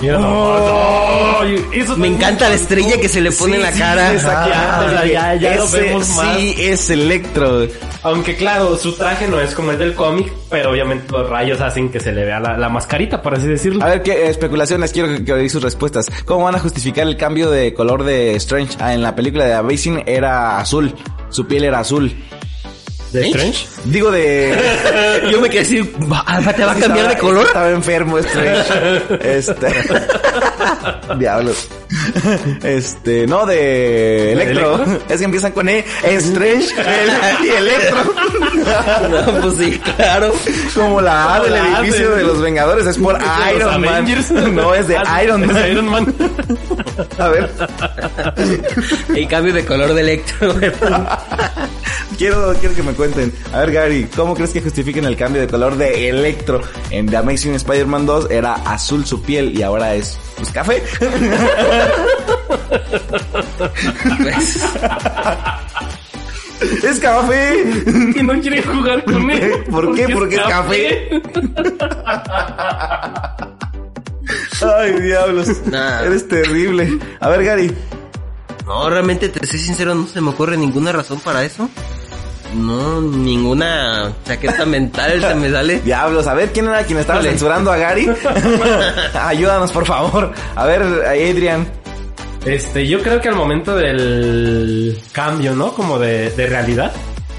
[0.00, 1.40] Mira, no,
[1.98, 4.10] Me encanta la estrella que se le pone en la Sí, cara.
[4.24, 6.38] Ah, ya, ya lo Ese vemos más.
[6.38, 7.66] Sí, es Electro.
[8.04, 11.90] Aunque claro, su traje no es como el del cómic, pero obviamente los rayos hacen
[11.90, 13.84] que se le vea la, la mascarita, por así decirlo.
[13.84, 16.06] A ver, qué eh, especulaciones, quiero que, que oír sus respuestas.
[16.24, 18.78] ¿Cómo van a justificar el cambio de color de Strange?
[18.80, 20.94] Ah, en la película de Amazing era azul,
[21.28, 22.14] su piel era azul.
[23.12, 23.28] ¿De ¿Eh?
[23.30, 23.66] Strange?
[23.84, 24.54] Digo de...
[25.32, 25.80] Yo me quedé así,
[26.12, 27.46] ¿va- Alfa te va a cambiar Estaba- de color?
[27.46, 29.02] Estaba enfermo Strange.
[29.38, 29.68] Este.
[31.18, 31.68] Diablos.
[32.62, 34.74] Este, no, de Electro.
[34.76, 35.00] Electro?
[35.08, 35.84] Es que empiezan con E.
[36.04, 37.96] Strange el- y Electro.
[39.08, 40.32] No, pues sí, claro.
[40.74, 42.86] Como la A del la A edificio de- de los Vengadores.
[42.86, 43.18] Es por
[43.56, 43.88] Iron Man.
[43.94, 44.30] Avengers.
[44.32, 45.70] No, es de Ah, Iron Man.
[45.70, 46.14] Iron Man.
[47.18, 47.50] A ver.
[49.14, 50.54] El cambio de color de Electro.
[52.18, 53.32] Quiero, quiero que me cuenten.
[53.54, 56.60] A ver, Gary, ¿cómo crees que justifiquen el cambio de color de Electro?
[56.90, 60.82] En The Amazing Spider-Man 2 era azul su piel y ahora es, pues, café.
[66.82, 67.64] ¡Es café!
[68.16, 69.62] Y no quiere jugar con él.
[69.70, 70.08] ¿Por qué?
[70.08, 70.42] Porque es
[74.60, 75.48] Ay, diablos.
[75.66, 76.02] Nah.
[76.02, 76.98] Eres terrible.
[77.20, 77.72] A ver, Gary.
[78.66, 81.70] no, realmente, te soy sincero, no se me ocurre ninguna razón para eso.
[82.54, 85.80] No, ninguna chaqueta mental se me sale.
[85.84, 88.08] Diablos, a ver, ¿quién era quien estaba censurando a Gary?
[89.14, 90.32] Ayúdanos, por favor.
[90.54, 91.66] A ver, Adrian.
[92.44, 95.72] Este, yo creo que al momento del cambio, ¿no?
[95.72, 96.92] Como de, de realidad,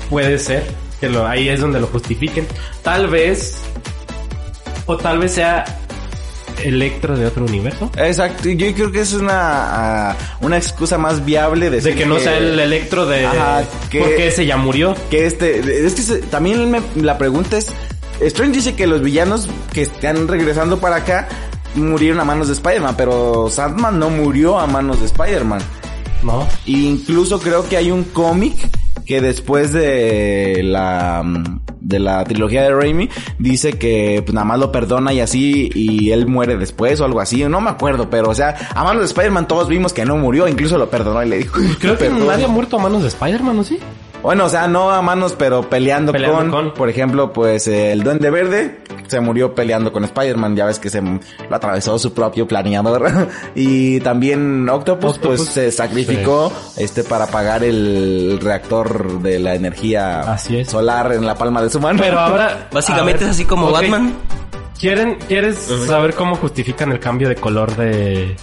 [0.09, 0.63] puede ser
[0.99, 2.45] que lo, ahí es donde lo justifiquen.
[2.83, 3.61] Tal vez,
[4.85, 5.65] o tal vez sea
[6.63, 7.89] Electro de otro universo.
[7.97, 12.19] Exacto, yo creo que es una, ah, una excusa más viable de De que no
[12.19, 13.25] sea el Electro de...
[13.25, 14.95] Ajá, que- Porque ese ya murió.
[15.09, 17.67] que este es que también me- la pregunta es
[18.21, 21.27] Strange dice que los villanos que están regresando para acá
[21.75, 25.61] murieron a manos de Spider-Man, pero Sandman no murió a manos de Spider-Man.
[26.21, 26.45] ¿No?
[26.67, 28.55] E incluso creo que hay un cómic
[29.05, 31.23] que después de la
[31.89, 36.11] de la trilogía de Raimi dice que pues, nada más lo perdona y así y
[36.11, 39.05] él muere después o algo así, no me acuerdo, pero o sea, a manos de
[39.07, 42.27] Spider-Man todos vimos que no murió, incluso lo perdonó y le dijo, Creo que "Perdón".
[42.27, 43.63] nadie ha muerto a manos de Spider-Man, ¿no?
[43.63, 43.79] Sí.
[44.21, 46.73] Bueno, o sea, no a manos, pero peleando, Peleando con, con.
[46.73, 51.01] por ejemplo, pues el Duende Verde se murió peleando con Spider-Man, ya ves que se
[51.01, 51.19] lo
[51.55, 53.29] atravesó su propio planeador.
[53.55, 55.37] y también Octopus, Octopus.
[55.37, 60.69] pues se sacrificó este para pagar el reactor de la energía Así es.
[60.69, 61.99] solar en la palma de su mano.
[62.01, 62.67] Pero ahora...
[62.71, 63.71] Básicamente ver, es así como.
[63.71, 64.13] Batman.
[64.79, 65.57] ¿Quieren, ¿Quieres
[65.87, 68.37] saber cómo justifican el cambio de color de,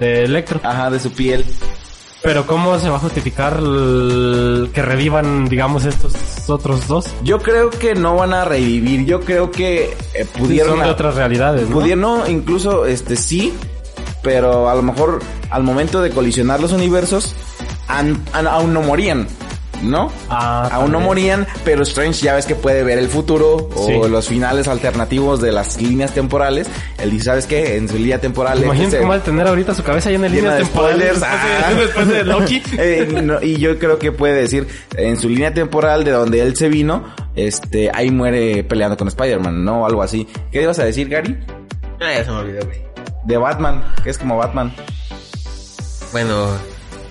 [0.00, 0.58] de Electro?
[0.62, 1.44] Ajá, de su piel.
[2.26, 6.12] Pero ¿cómo se va a justificar el- que revivan, digamos, estos
[6.48, 7.06] otros dos?
[7.22, 10.76] Yo creo que no van a revivir, yo creo que eh, pudieron...
[10.76, 11.74] Son de otras realidades, ¿no?
[11.76, 13.54] Pudieron, incluso, este, sí,
[14.24, 17.32] pero a lo mejor al momento de colisionar los universos,
[17.86, 19.28] an- an- aún no morían,
[19.82, 20.10] ¿no?
[20.28, 24.10] Ah, aún no morían, pero Strange ya ves que puede ver el futuro o Sí.
[24.10, 26.68] los finales alternativos de las líneas temporales.
[26.98, 27.76] Él dice, ¿sabes qué?
[27.76, 28.58] En su línea temporal...
[28.62, 31.70] Imagínate este, cómo va a tener ahorita su cabeza llena de líneas de temporales Ah.
[31.70, 32.62] de, después de Loki.
[32.78, 36.56] Eh, no, y yo creo que puede decir, en su línea temporal de donde él
[36.56, 39.82] se vino, este, ahí muere peleando con Spider-Man, ¿no?
[39.82, 40.26] O algo así.
[40.52, 41.36] ¿Qué ibas a decir, Gary?
[42.00, 42.78] Ah, ya se me olvidó, güey.
[43.24, 44.72] De Batman, que es como Batman.
[46.12, 46.48] Bueno,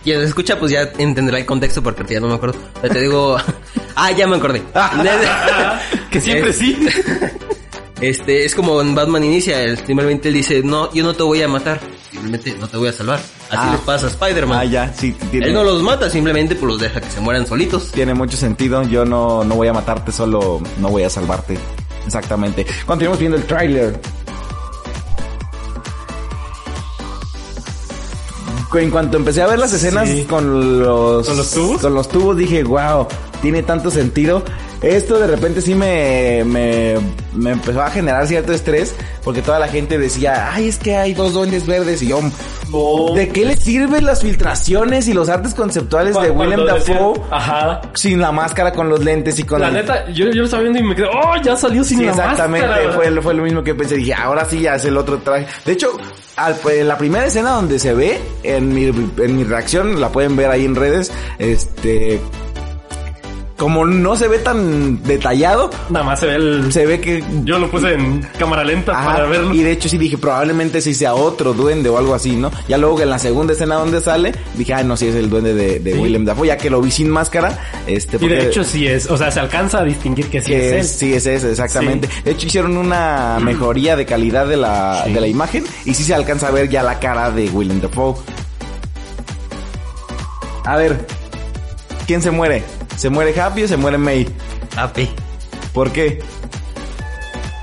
[0.06, 2.58] quien lo escucha pues ya entenderá el contexto porque ya no me acuerdo.
[2.82, 3.36] Pero te digo...
[3.96, 4.62] ah, ya me acordé.
[6.12, 6.78] que siempre Es- sí.
[8.02, 11.48] Este, es como en Batman Inicia, simplemente él dice, no, yo no te voy a
[11.48, 11.80] matar,
[12.12, 13.20] simplemente no te voy a salvar.
[13.20, 13.70] Así Ah.
[13.72, 14.60] les pasa a Spider-Man.
[14.60, 17.48] Ah, ya, sí, tiene, Él no los mata, simplemente pues los deja que se mueran
[17.48, 17.92] solitos.
[17.94, 18.84] tiene mucho sentido.
[18.84, 21.58] Yo no, no voy a matarte, solo no voy a salvarte.
[22.06, 22.66] Exactamente.
[22.86, 23.98] Continuamos viendo el tráiler.
[28.78, 30.26] En cuanto empecé a ver las escenas Sí.
[30.26, 31.28] con los...
[31.28, 31.82] ¿Con los tubos?
[31.82, 33.08] Con los tubos dije, wow,
[33.42, 34.44] tiene tanto sentido.
[34.82, 36.96] Esto de repente sí me, me,
[37.34, 41.14] me empezó a generar cierto estrés porque toda la gente decía, ay, es que hay
[41.14, 42.20] dos duendes verdes y yo...
[43.16, 47.82] ¿De qué le sirven las filtraciones y los artes conceptuales de decían- Dafoe Ajá.
[47.94, 50.64] sin la máscara, con los lentes y con La el- neta, yo, yo lo estaba
[50.64, 52.94] viendo y me quedé, oh, ya salió sin Sí, la exactamente, máscara.
[52.94, 53.96] fue, fue lo mismo que pensé.
[53.96, 55.48] Dije, ahora sí ya es el otro traje.
[55.66, 55.90] De hecho,
[56.36, 60.10] al, pues, en la primera escena donde se ve, en mi, en mi reacción, la
[60.10, 62.20] pueden ver ahí en redes, este...
[63.58, 66.74] Como no se ve tan detallado, Nada más se ve el...
[66.74, 67.24] se ve que...
[67.46, 69.54] Yo lo puse en cámara lenta Ajá, para verlo.
[69.54, 72.52] y de hecho sí dije, probablemente sí sea otro duende o algo así, ¿no?
[72.68, 75.30] Ya luego que en la segunda escena donde sale, dije, ay, no, sí es el
[75.30, 76.00] duende de, de Sí.
[76.00, 78.18] Willem Dafoe, ya que lo vi sin máscara, este...
[78.20, 80.74] Y de hecho sí es, o sea, se alcanza a distinguir que sí que es
[80.74, 80.84] él.
[80.84, 82.10] sí es ese, exactamente.
[82.26, 85.14] De hecho hicieron una mejoría de calidad de la, Sí.
[85.14, 88.16] de la imagen y sí se alcanza a ver ya la cara de Willem Dafoe.
[90.66, 91.08] A ver,
[92.06, 92.64] ¿quién se muere?
[92.96, 94.28] ¿Se muere Happy o se muere May?
[94.78, 95.10] Ape.
[95.74, 96.20] ¿Por qué?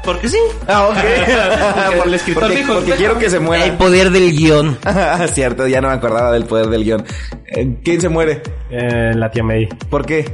[0.05, 0.39] Porque sí.
[0.67, 0.97] Ah, ok.
[1.97, 3.79] Porque el escritor porque, dijo, porque quiero que se El muera.
[3.79, 4.77] poder del guion.
[5.33, 7.05] Cierto, ya no me acordaba del poder del guion.
[7.47, 8.43] Eh, ¿Quién se muere?
[8.71, 9.67] Eh, la tía May.
[9.89, 10.25] ¿Por qué?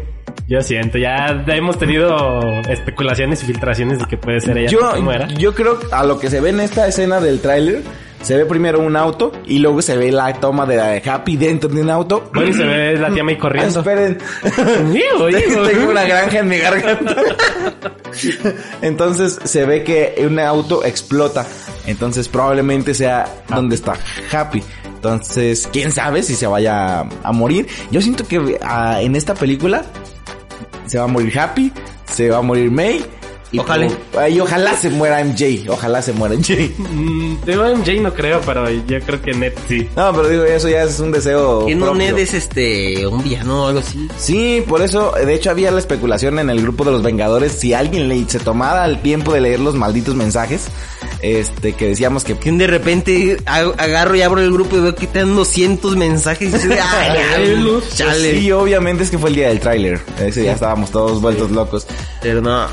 [0.49, 5.01] Yo siento, ya hemos tenido especulaciones y filtraciones de que puede ser ella Yo, que
[5.01, 5.29] muera.
[5.29, 7.83] yo creo a lo que se ve en esta escena del tráiler,
[8.23, 11.81] se ve primero un auto y luego se ve la toma de Happy dentro de
[11.83, 12.31] un auto.
[12.35, 13.79] Bueno, y se ve la tía May Ah, corriendo.
[13.81, 14.19] esperen.
[15.71, 17.17] Tengo una granja en mi garganta.
[18.83, 21.47] Entonces se ve que un auto explota.
[21.87, 23.95] Entonces probablemente sea donde está
[24.33, 24.63] Happy.
[24.97, 27.69] Entonces, quién sabe si se vaya a, a morir.
[27.93, 29.85] Yo siento que ah, en esta película
[30.87, 31.73] se va a morir Happy,
[32.13, 33.05] se va a morir May.
[33.51, 33.89] Y Ojalá.
[34.19, 35.71] ay, ojalá se muera MJ.
[35.71, 36.71] Ojalá se muera MJ.
[36.77, 39.89] Mm, Digo, MJ no creo, pero yo creo que Ned sí.
[39.97, 41.65] No, pero digo, eso ya es un deseo.
[41.65, 41.95] Que no.
[41.95, 44.07] Ned es este un villano o algo así.
[44.19, 47.73] Sí, por eso, de hecho había la especulación en el grupo de los Vengadores, si
[47.73, 50.67] alguien le, se tomara el tiempo de leer los malditos mensajes,
[51.23, 52.37] este, que decíamos que...
[52.37, 55.97] Que de repente ag- agarro y abro el grupo y veo que te dan 200
[55.97, 57.19] mensajes y dice, ay,
[57.95, 58.39] chale.
[58.41, 61.87] Sí, obviamente es que fue el día del tráiler, ese día estábamos todos vueltos locos.
[62.21, 62.67] Pero no.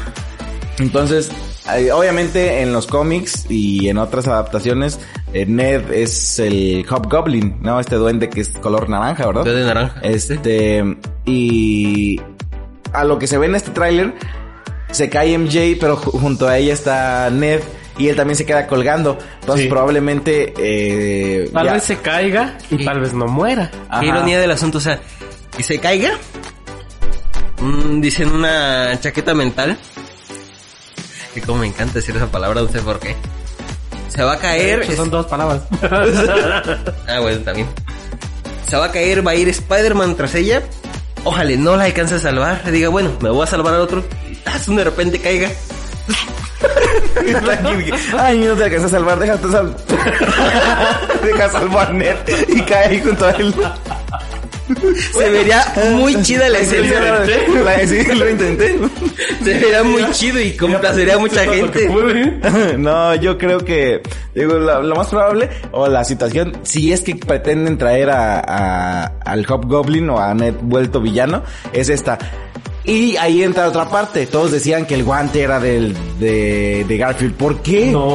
[0.79, 1.31] Entonces,
[1.73, 4.99] eh, obviamente en los cómics y en otras adaptaciones,
[5.33, 7.79] eh, Ned es el Hobgoblin, ¿no?
[7.79, 9.45] Este duende que es color naranja, ¿verdad?
[9.45, 9.99] Verde naranja.
[10.01, 10.83] Este,
[11.25, 12.19] y
[12.91, 14.13] a lo que se ve en este tráiler,
[14.91, 17.61] se cae MJ, pero ju- junto a ella está Ned
[17.97, 19.17] y él también se queda colgando.
[19.39, 19.69] Entonces Sí.
[19.69, 20.53] probablemente...
[20.57, 23.71] Eh, Tal ya- vez se caiga y tal vez no muera.
[23.89, 24.01] Ajá.
[24.01, 24.99] Qué ironía del asunto, o sea,
[25.55, 26.11] que se caiga.
[27.61, 29.77] Mm, dicen una chaqueta mental.
[31.35, 33.13] Que como me encanta decir esa palabra, no sé por qué.
[34.07, 34.83] Se va a caer.
[34.83, 35.63] Hecho, son dos palabras.
[37.09, 37.67] Ah, bueno, también.
[38.65, 40.63] Se va a caer, va a ir Spider-Man tras ella.
[41.25, 42.61] Ojalá no la alcance a salvar.
[42.63, 44.01] Le diga, bueno, me voy a salvar al otro.
[44.31, 44.65] Y ¡tas!
[44.65, 45.51] de repente caiga.
[48.17, 49.75] Ay, no te alcanzas a salvar, déjate salvar.
[51.23, 52.15] Deja salvar a Ned
[52.47, 53.53] y cae ahí junto a él.
[55.13, 56.89] Se vería muy chida la escena.
[57.63, 58.75] La- lo intenté.
[59.43, 61.87] Se vería muy chido y complacería a mucha gente.
[62.77, 64.01] No, yo creo que,
[64.33, 69.05] digo, lo, lo más probable, o la situación, si es que pretenden traer a, a-
[69.25, 72.17] al Hobgoblin o a Ned vuelto villano, es esta.
[72.87, 74.27] Y ahí entra otra parte.
[74.27, 77.33] Todos decían que el guante era del, de, de Garfield.
[77.33, 77.87] ¿Por qué?
[77.91, 78.05] No,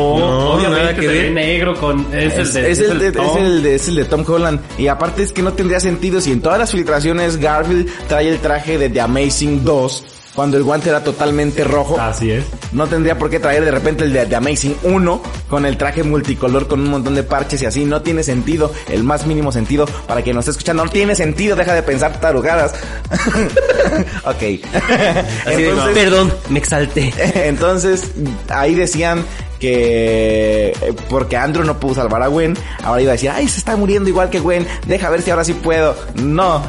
[0.55, 1.33] obviamente que se ve ver.
[1.33, 2.07] negro con...
[2.15, 2.71] Es, Es, el de...
[2.71, 3.27] es el de, Tom.
[3.27, 4.61] es el de- es el de Tom Holland.
[4.79, 8.39] Y aparte es que no tendría sentido si en todas las filtraciones Garfield trae el
[8.39, 10.05] traje de The Amazing 2
[10.41, 12.01] cuando el guante era totalmente rojo.
[12.01, 12.47] Así es.
[12.73, 16.03] No tendría por qué traer de repente el de The Amazing 1 con el traje
[16.03, 17.85] multicolor con un montón de parches y así.
[17.85, 20.83] No tiene sentido, el más mínimo sentido para quien nos esté escuchando.
[20.83, 22.73] No tiene sentido, deja de pensar tarugadas.
[24.25, 24.41] ok.
[24.41, 27.13] De, Entonces, perdón, me exalté.
[27.47, 28.11] entonces,
[28.49, 29.23] ahí decían
[29.61, 33.59] que eh, porque Andrew no pudo salvar a Gwen, ahora iba a decir, ay, se
[33.59, 35.95] está muriendo igual que Gwen, deja ver si ahora sí puedo.
[36.17, 36.63] No,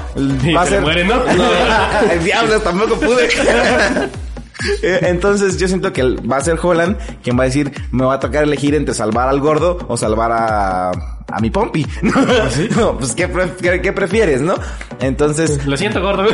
[0.56, 0.82] va a se ser...
[0.82, 1.15] muere, ¿no?
[2.12, 3.27] El diablo, tampoco pude.
[4.84, 8.13] Eh, Entonces yo siento que va a ser Holland quien va a decir, me va
[8.13, 11.84] a tocar elegir entre salvar al gordo o salvar a, a mi Pompi.
[12.77, 14.54] No, pues ¿qué, pre- qué- qué prefieres, ¿no?
[14.99, 16.25] Entonces Lo siento, gordo.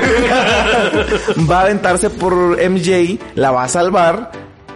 [1.50, 4.30] va a aventarse por MJ, la va a salvar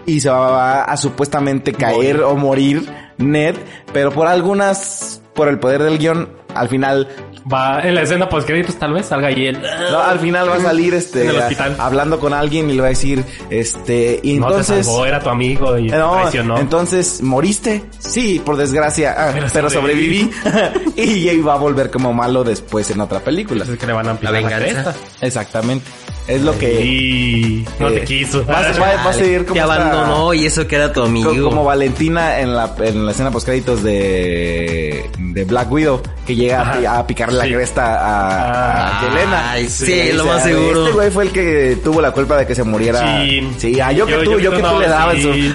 [0.06, 2.88] y se va a, supuestamente caer o morir
[3.18, 3.56] Ned,
[3.94, 7.08] pero por algunas, por el poder del guion, al final,
[7.52, 9.60] Va en la escena post créditos tal vez salga ahí él.
[9.92, 11.76] no, al final va a salir este En el hospital.
[11.80, 15.06] a- hablando con alguien y le va a decir, este, y no entonces te salvó,
[15.08, 16.60] era tu amigo y te no, traicionó.
[16.60, 17.84] entonces, ¿moriste?
[17.98, 20.30] Sí, por desgracia, ah, pero, Pero sobreviví.
[20.96, 23.62] y Jay va a volver como malo después en otra película.
[23.62, 24.94] Entonces que le van a ampliar La venganza.
[25.22, 25.86] Exactamente.
[26.32, 26.82] Es lo que...
[26.86, 28.46] Y no eh, te quiso.
[28.46, 31.02] Va, a- va- va a seguir como Te esta- abandonó y eso que era tu
[31.04, 31.34] amigo.
[31.36, 36.36] Co- Como Valentina en la, en la escena post créditos de, de Black Widow, que
[36.36, 37.54] llega a, a picarle la Sí.
[37.54, 39.52] cresta a, a Ah, Yelena.
[39.52, 40.82] ay, sí, le lo dice, más "A ver, seguro".
[40.84, 43.00] Este güey fue el que tuvo la culpa de que se muriera.
[43.22, 43.48] Sí.
[43.58, 45.16] Sí, ah, yo que Yo- tú, yo yo, que que tú tú no, le dabas
[45.16, 45.54] sí.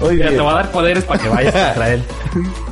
[0.04, 0.28] Muy bien.
[0.30, 2.02] te va a dar poderes para que vayas contra él.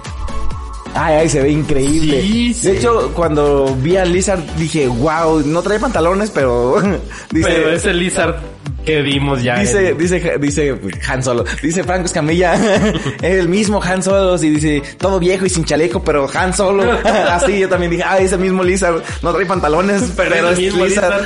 [1.00, 2.20] Ay, ay, se ve increíble.
[2.22, 2.66] Sí, sí.
[2.66, 6.80] De hecho, cuando vi a Lizard dije, wow, no trae pantalones, pero
[7.30, 8.36] dice, Pero es el Lizard
[8.88, 9.58] que vimos ya.
[9.58, 12.54] Dice, en- dice, dice Han Solo, dice Franco Escamilla,
[13.22, 16.84] es el mismo Han Solo, y dice, todo viejo y sin chaleco, pero Han Solo,
[17.30, 20.58] así yo también dije, ah, es el mismo Lizard, no trae pantalones, Pero pero, es
[20.58, 21.22] mismo Lizard.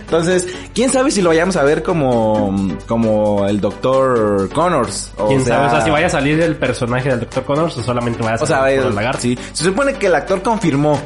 [0.00, 5.44] Entonces, quién sabe si lo vayamos a ver como, como el Doctor Connors, o ¿Quién
[5.44, 5.66] sea, sabe?
[5.66, 7.44] O sea, si vaya a salir el personaje del Dr.
[7.44, 9.20] Connors o solamente vaya a o salir sea, por el- el lagarto.
[9.22, 11.00] sí, se supone que el actor confirmó,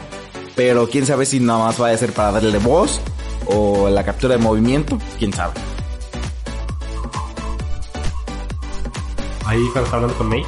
[0.57, 3.01] pero quién sabe si nada más vaya a ser para darle voz,
[3.47, 5.53] o la captura de movimiento, quién sabe.
[9.51, 10.43] Ahí cuando está hablando con May.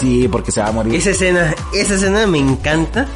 [0.00, 0.94] Sí, porque se va a morir.
[0.94, 3.06] Esa escena, esa escena me encanta.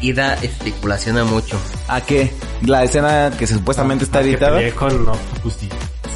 [0.00, 1.58] y da especulación a mucho.
[1.88, 2.32] ¿A qué?
[2.64, 4.60] La escena que supuestamente está Que editada.
[4.72, 5.68] con no, pues sí.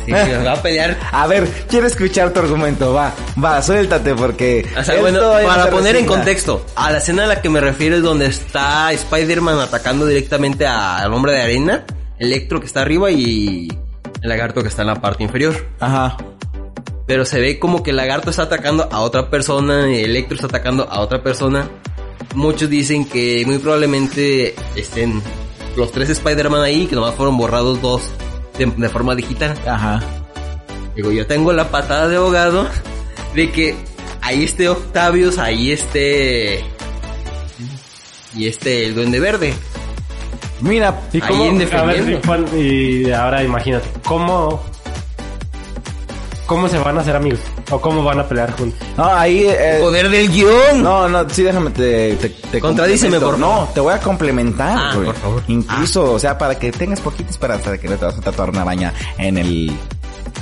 [0.06, 0.98] Sí, va a pelear.
[1.12, 2.92] A ver, quiero escuchar tu argumento.
[2.92, 4.66] Va, va, suéltate porque.
[4.78, 6.06] O sea, bueno, para poner en resigna.
[6.16, 10.66] contexto, a la escena a la que me refiero es donde está Spider-Man atacando directamente
[10.66, 11.84] a- al hombre de arena,
[12.18, 13.66] Electro que está arriba y
[14.22, 15.54] el lagarto que está en la parte inferior.
[15.80, 16.16] Ajá.
[17.06, 20.88] Pero se ve como que el lagarto está atacando a otra persona Electro está atacando
[20.90, 21.68] a otra persona.
[22.34, 25.22] Muchos dicen que muy probablemente estén
[25.76, 28.02] los tres Spider-Man ahí, que nomás fueron borrados dos
[28.58, 29.54] de, de forma digital.
[29.66, 30.00] Ajá.
[30.94, 32.66] Digo, yo tengo la patada de abogado
[33.34, 33.74] de que
[34.20, 36.64] ahí esté Octavius, ahí esté...
[38.34, 39.54] Y este, el Duende Verde.
[40.60, 42.24] Mira, ¿Y Ahí cómo, a ver.
[42.24, 44.62] Juan, y ahora imagínate, ¿cómo,
[46.52, 47.40] ¿cómo se van a hacer amigos?
[47.70, 48.78] ¿O cómo van a pelear juntos?
[48.96, 49.46] no, ahí.
[49.48, 50.82] eh, Poder del guion.
[50.82, 54.92] No, no, sí, déjame te, te, te Contradíceme, por No, te voy a complementar, Ah,
[54.94, 55.06] güey.
[55.06, 55.42] por favor.
[55.48, 58.50] Incluso, o sea, para que tengas poquita esperanza de que no te vas a tatuar
[58.50, 59.72] una araña en el...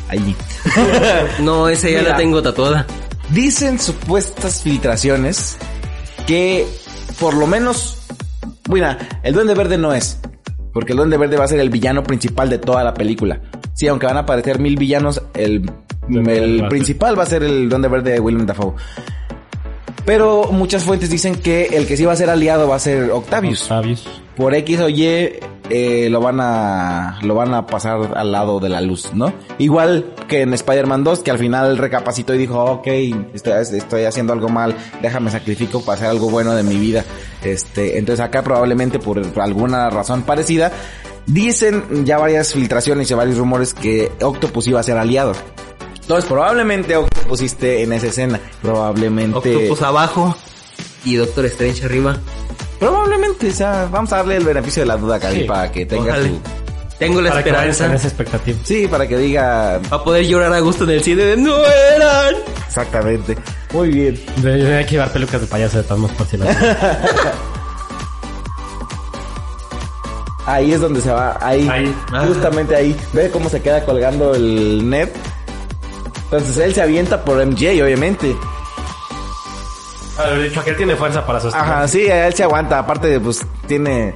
[0.09, 0.35] Allí.
[1.41, 2.11] No, esa ya Mira.
[2.11, 2.87] la tengo tatuada.
[3.31, 5.57] Dicen supuestas filtraciones
[6.27, 6.67] que
[7.21, 7.97] por lo menos...
[8.67, 10.19] Bueno, el Duende Verde no es.
[10.73, 13.41] Porque el Duende Verde va a ser el villano principal de toda la película.
[13.75, 15.71] Sí, aunque van a aparecer mil villanos, el,
[16.11, 18.75] el principal va a ser el Duende Verde de Willem Dafoe.
[20.05, 23.11] Pero muchas fuentes dicen que el que sí va a ser aliado va a ser
[23.11, 23.63] Octavius.
[23.63, 24.09] Octavius.
[24.37, 25.05] Por X o Y
[25.73, 29.33] eh, lo van a lo van a pasar al lado de la luz, ¿no?
[29.59, 32.87] Igual que en Spider-Man 2, que al final recapacitó y dijo, ok,
[33.35, 37.05] estoy, estoy haciendo algo mal, déjame sacrifico para hacer algo bueno de mi vida.
[37.45, 40.73] Este, entonces acá probablemente por alguna razón parecida,
[41.27, 45.35] dicen ya varias filtraciones y varios rumores que Octopus iba a ser aliado.
[46.11, 49.37] Entonces probablemente Octopus esté en esa escena, probablemente...
[49.55, 50.37] Octopus abajo
[51.05, 52.17] y Doctor Strange arriba.
[52.81, 55.87] Probablemente, o sea, vamos a darle el beneficio de la duda, Gaby, Sí, para que
[55.87, 56.27] tenga Ojalá.
[56.27, 56.41] su...
[56.99, 57.87] Tengo la Para que esperanza.
[57.87, 58.59] con esa expectativa.
[58.65, 62.35] Sí, para que diga Para poder llorar a gusto en el cine de no eran.
[62.67, 63.37] exactamente.
[63.73, 64.21] Muy bien.
[64.43, 66.39] De- de- Hay que llevar pelucas de payaso de todas por si.
[70.47, 71.95] Ahí es donde se va, ahí, Ahí.
[72.27, 72.97] justamente ahí.
[73.13, 75.09] Ve cómo se queda colgando el net.
[76.33, 78.37] Entonces él se avienta por MJ, obviamente.
[80.19, 81.67] A ver, de hecho, aquel tiene fuerza para sostener.
[81.69, 82.79] Ajá, sí, él se aguanta.
[82.79, 84.15] Aparte, de, pues tiene.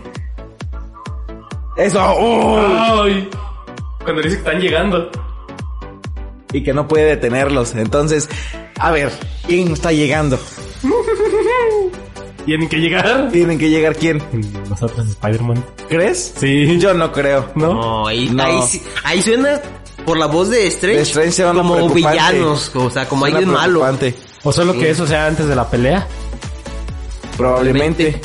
[1.76, 2.00] Eso.
[2.00, 3.28] ¡Ay!
[4.04, 5.10] Cuando dice que están llegando.
[6.52, 7.74] y que no puede detenerlos.
[7.74, 8.28] Entonces,
[8.78, 9.10] a ver,
[9.46, 10.38] ¿quién está llegando?
[12.44, 13.30] Tienen que llegar.
[13.32, 14.22] ¿Tienen que llegar quién?
[14.68, 15.64] Nosotros, Spider-Man.
[15.88, 16.34] ¿Crees?
[16.36, 16.78] Sí.
[16.78, 17.50] Yo no creo.
[17.54, 17.72] ¿No?
[17.74, 18.42] No, ahí, No.
[18.44, 19.60] ahí, sí- ahí suena
[20.04, 23.84] por la voz de Strange, De Strange se como villanos, o sea, como alguien malo.
[24.42, 26.06] O solo que eso sea antes de la pelea.
[27.36, 28.20] Probablemente.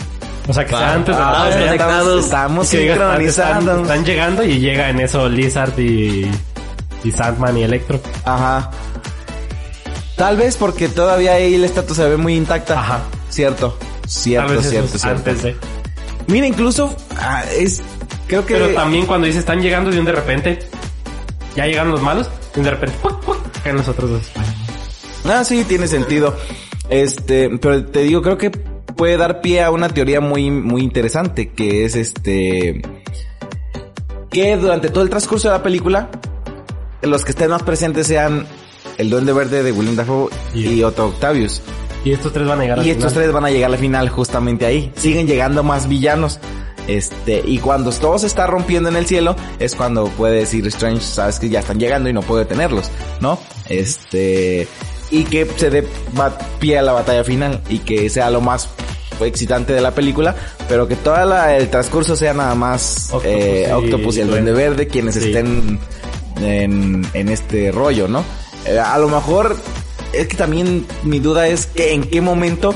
[0.48, 1.66] O sea, que sea Va, antes de la pelea.
[1.66, 2.26] conectados.
[2.26, 3.64] Estamos sincronizados.
[3.64, 6.30] Están, están llegando y llega en eso Lizard y,
[7.04, 8.00] y Sandman y Electro.
[8.26, 8.72] Ajá.
[10.16, 12.80] Tal vez porque todavía ahí el estatus se ve muy intacta.
[12.80, 13.00] Ajá.
[13.30, 13.78] Cierto.
[14.02, 15.18] Tal Cierto, vez cierto, es cierto.
[15.20, 15.56] antes de.
[16.28, 17.82] Mira, incluso ah, es
[18.28, 20.60] creo que Pero también cuando dice están llegando y un de repente
[21.60, 23.38] ya llegan los malos y de repente ¡puc, puc!
[23.64, 24.22] caen los otros dos.
[25.26, 26.36] Ah, sí, tiene sentido.
[26.90, 31.50] Este, pero te digo, creo que puede dar pie a una teoría muy, muy interesante,
[31.52, 32.82] que es este,
[34.32, 36.10] que durante todo el transcurso de la película,
[37.02, 38.46] los que estén más presentes sean
[38.98, 41.62] el Duende Verde de William Dafoe y, Y- Otto Octavius.
[42.06, 43.24] Y estos tres van a llegar al Y estos final.
[43.26, 44.90] tres van a llegar a la final justamente ahí.
[44.96, 46.40] Siguen llegando más villanos.
[46.90, 51.02] Este, y cuando todo se está rompiendo en el cielo, es cuando puede decir Strange,
[51.02, 52.90] sabes que ya están llegando y no puedo detenerlos,
[53.22, 53.38] ¿no?
[53.68, 54.68] Este,
[55.12, 55.86] y que se dé
[56.60, 58.70] pie a la batalla final y que sea lo más
[59.22, 60.36] excitante de la película,
[60.68, 61.16] pero que todo
[61.48, 64.70] el transcurso sea nada más Octopus eh, y Octopus y el Duende Duende.
[64.70, 65.26] Verde quienes Sí.
[65.28, 65.80] estén
[66.42, 68.24] en, en este rollo, ¿no?
[68.66, 69.56] Eh, a lo mejor
[70.14, 72.74] es que también mi duda es que en qué momento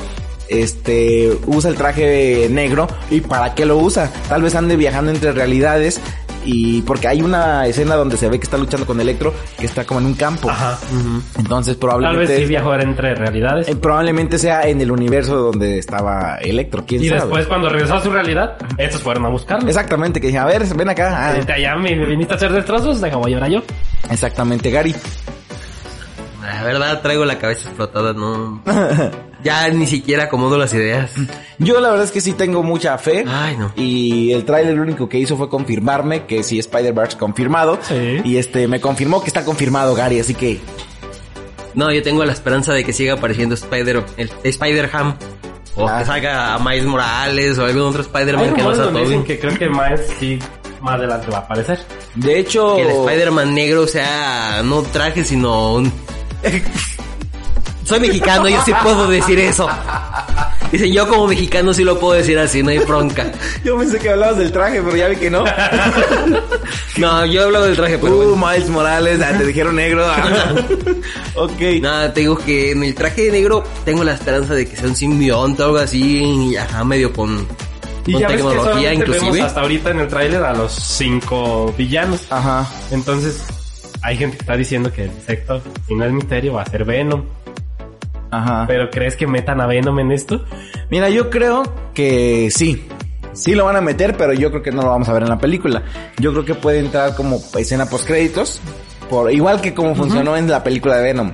[0.49, 4.11] este usa el traje negro y para qué lo usa.
[4.29, 5.99] Tal vez ande viajando entre realidades
[6.45, 9.85] y porque hay una escena donde se ve que está luchando con Electro que está
[9.85, 10.49] como en un campo.
[10.49, 10.77] Ajá.
[11.37, 13.69] Entonces Tal probablemente vez sí viajó entre realidades.
[13.69, 17.21] eh, probablemente sea en el universo donde estaba Electro, quién y sabe.
[17.21, 19.69] después cuando regresó a su realidad, estos fueron a buscarlo.
[19.69, 21.29] Exactamente, que dije, a ver, ven acá.
[21.29, 23.61] Ah, Vente allá, me viniste a hacer destrozos, deja voy ahora yo.
[24.09, 24.93] exactamente, Gary.
[26.41, 28.61] La verdad, traigo la cabeza explotada, no.
[29.43, 31.11] ya ni siquiera acomodo las ideas.
[31.59, 33.25] Yo la verdad es que sí tengo mucha fe.
[33.27, 33.71] Ay, no.
[33.75, 37.79] Y el tráiler lo único que hizo fue confirmarme que sí Spider-Verse confirmado.
[37.81, 38.21] Sí.
[38.23, 40.59] Y este me confirmó que está confirmado Gary, así que
[41.75, 45.15] No, yo tengo la esperanza de que siga apareciendo Spider, el Spider-Ham.
[45.75, 45.99] O Ah.
[45.99, 49.57] que salga a Miles Morales o algún otro Spider-Man que no sea dicen que creo
[49.57, 50.37] que Miles sí
[50.81, 51.79] más adelante va a aparecer.
[52.13, 55.91] De hecho, Que el Spider-Man negro sea no traje, sino un...
[57.84, 59.67] Soy mexicano, yo sí puedo decir eso.
[60.71, 63.31] Dicen, yo como mexicano sí lo puedo decir así, no hay bronca.
[63.63, 65.43] yo pensé que hablabas del traje, pero ya vi que no.
[66.97, 68.47] No, yo hablo del traje, pero uh, bueno.
[68.47, 70.05] Miles Morales, ah, te dijeron negro.
[70.05, 70.53] ah.
[71.36, 71.61] ok.
[71.81, 74.95] Nada, te digo que en el traje negro tengo la esperanza de que sea un
[74.95, 77.47] simbionte o algo así, y ajá, medio con,
[78.05, 79.41] Y con ya ves que tecnología solamente vemos inclusive.
[79.41, 82.21] hasta ahorita en el tráiler a los cinco villanos.
[82.29, 82.67] Ajá.
[82.91, 83.43] Entonces,
[84.01, 87.23] hay gente que está diciendo que el insecto final misterio va a ser Venom.
[88.34, 88.65] Ajá.
[88.67, 90.43] ¿Pero crees que metan a Venom en esto?
[90.89, 91.63] Mira, yo creo
[91.93, 92.88] que sí.
[93.34, 95.29] Sí lo van a meter, pero yo creo que no lo vamos a ver en
[95.29, 95.84] la película.
[96.19, 98.61] Yo creo que puede entrar como escena post créditos,
[99.09, 101.34] por igual que como funcionó en la película de Venom.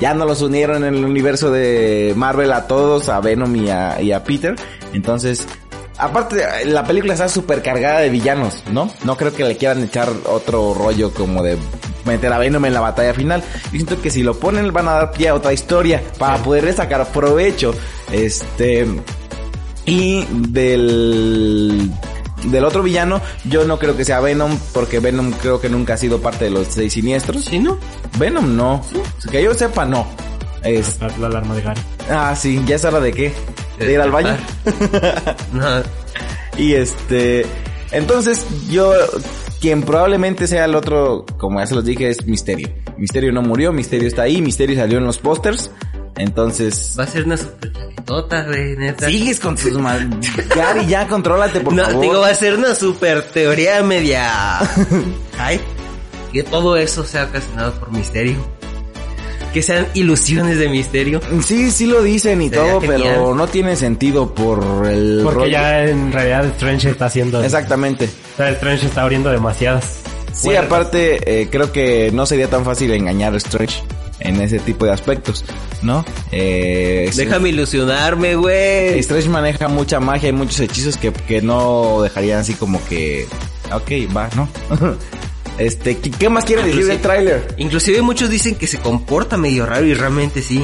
[0.00, 4.00] Ya no los unieron en el universo de Marvel a todos, a Venom y a,
[4.02, 4.54] y a Peter.
[4.92, 5.46] Entonces,
[6.04, 8.90] aparte, la película está súper cargada de villanos, ¿no?
[9.04, 11.56] No creo que le quieran echar otro rollo como de
[12.04, 13.42] meter a Venom en la batalla final.
[13.66, 16.72] Yo siento que si lo ponen van a dar pie a otra historia para poderle
[16.72, 17.74] sacar provecho.
[18.10, 18.86] Este...
[19.84, 21.90] Y del
[22.44, 25.96] del otro villano, yo no creo que sea Venom, porque Venom creo que nunca ha
[25.96, 27.44] sido parte de los seis siniestros.
[27.44, 27.78] ¿Sí, no?
[28.18, 28.80] Venom no.
[29.30, 30.06] Que yo sepa, no.
[30.62, 31.80] Es, La, la alarma de Gary.
[32.10, 33.32] ah, sí, ya es hora de qué?
[33.86, 34.36] De ir al baño.
[35.52, 35.82] No,
[36.56, 37.44] Y este,
[37.90, 38.92] entonces yo,
[39.60, 42.68] quien probablemente sea el otro, como ya se los dije, es Misterio.
[42.96, 45.70] Misterio no murió, Misterio está ahí, Misterio salió en los pósters.
[46.16, 49.06] Entonces, va a ser una super chaquetota, güey, neta.
[49.08, 50.10] sigues con tus mal...
[50.54, 52.02] Gary, ya contrólate, por no, favor.
[52.02, 54.58] digo, va a ser una super teoría media...
[55.38, 55.58] Ay,
[56.30, 58.36] que todo eso sea ocasionado por misterio.
[59.52, 61.20] Que sean ilusiones de misterio.
[61.46, 63.02] Sí, sí lo dicen y Sería todo, genial.
[63.02, 65.50] pero no tiene sentido por el Porque rollo.
[65.52, 67.42] ya en realidad Strange está haciendo...
[67.44, 68.08] Exactamente.
[68.34, 69.98] O sea, Strange está abriendo demasiadas.
[70.32, 70.64] Sí, puertas.
[70.66, 73.82] aparte, eh, creo que no sería tan fácil engañar a Strange
[74.20, 75.44] en ese tipo de aspectos,
[75.82, 76.02] ¿no?
[76.30, 77.24] Eh, sí.
[77.24, 78.98] Déjame ilusionarme, güey.
[79.00, 83.26] Strange maneja mucha magia y muchos hechizos que, que no dejarían así como que...
[83.72, 84.48] Ok, va, ¿no?
[85.58, 87.54] este, ¿qué, qué más quiere decir del tráiler?
[87.58, 90.62] Inclusive muchos dicen que se comporta medio raro y realmente sí.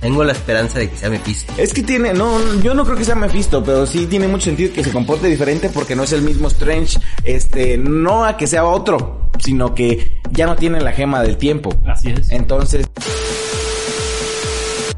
[0.00, 1.52] Tengo la esperanza de que sea Mephisto.
[1.58, 4.72] Es que tiene, no, yo no creo que sea Mephisto, pero sí tiene mucho sentido
[4.72, 8.64] que se comporte diferente porque no es el mismo Strange, este, no a que sea
[8.64, 11.70] otro, sino que ya no tiene la gema del tiempo.
[11.86, 12.30] Así es.
[12.30, 12.86] Entonces...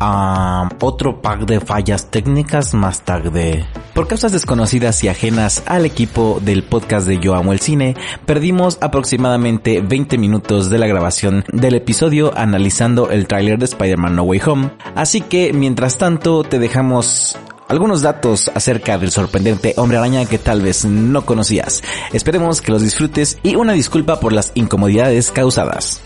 [0.05, 3.65] Ah, otro pack de fallas técnicas más tarde.
[3.95, 7.95] Por causas desconocidas y ajenas al equipo del podcast de Yo Amo el Cine,
[8.27, 14.25] perdimos aproximadamente 20 minutos de la grabación del episodio analizando el tráiler de Spider-Man No
[14.25, 14.71] Way Home.
[14.97, 17.39] Así que, mientras tanto, te dejamos
[17.69, 21.81] algunos datos acerca del sorprendente hombre araña que tal vez no conocías.
[22.13, 26.03] Esperemos que los disfrutes y una disculpa por las incomodidades causadas.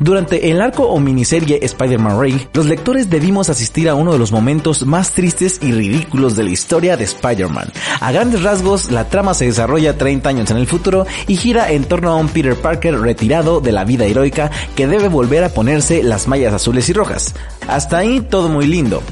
[0.00, 4.32] Durante el arco o miniserie Spider-Man Ray, los lectores debimos asistir a uno de los
[4.32, 7.72] momentos más tristes y ridículos de la historia de Spider-Man.
[8.00, 11.84] A grandes rasgos, la trama se desarrolla 30 años en el futuro y gira en
[11.84, 16.02] torno a un Peter Parker retirado de la vida heroica que debe volver a ponerse
[16.02, 17.34] las mallas azules y rojas.
[17.68, 19.02] Hasta ahí todo muy lindo.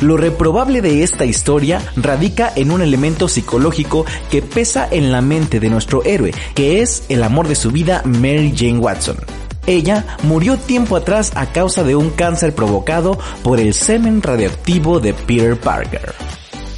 [0.00, 5.60] Lo reprobable de esta historia radica en un elemento psicológico que pesa en la mente
[5.60, 9.16] de nuestro héroe, que es el amor de su vida Mary Jane Watson.
[9.70, 15.14] Ella murió tiempo atrás a causa de un cáncer provocado por el semen radioactivo de
[15.14, 16.12] Peter Parker.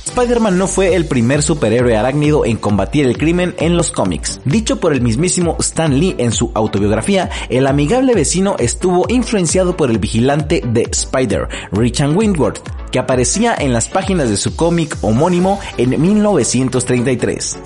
[0.08, 4.42] Spider-Man no fue el primer superhéroe arácnido en combatir el crimen en los cómics.
[4.44, 9.90] Dicho por el mismísimo Stan Lee en su autobiografía, el amigable vecino estuvo influenciado por
[9.90, 12.58] el vigilante de Spider, Richard Windworth,
[12.90, 17.56] que aparecía en las páginas de su cómic homónimo en 1933.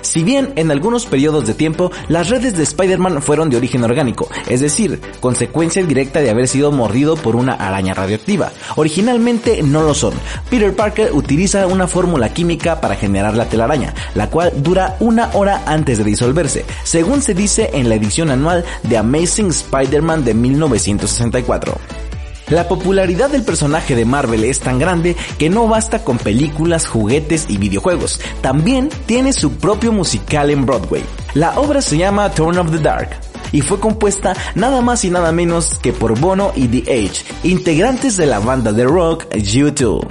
[0.00, 4.28] Si bien en algunos periodos de tiempo las redes de Spider-Man fueron de origen orgánico,
[4.48, 9.94] es decir, consecuencia directa de haber sido mordido por una araña radioactiva, originalmente no lo
[9.94, 10.14] son.
[10.50, 15.62] Peter Parker utiliza una fórmula química para generar la telaraña, la cual dura una hora
[15.66, 22.07] antes de disolverse, según se dice en la edición anual de Amazing Spider-Man de 1964.
[22.50, 27.46] La popularidad del personaje de Marvel es tan grande que no basta con películas, juguetes
[27.48, 28.20] y videojuegos.
[28.40, 31.04] También tiene su propio musical en Broadway.
[31.34, 33.10] La obra se llama Turn of the Dark
[33.52, 38.16] y fue compuesta nada más y nada menos que por Bono y The Age, integrantes
[38.16, 40.06] de la banda de rock U2.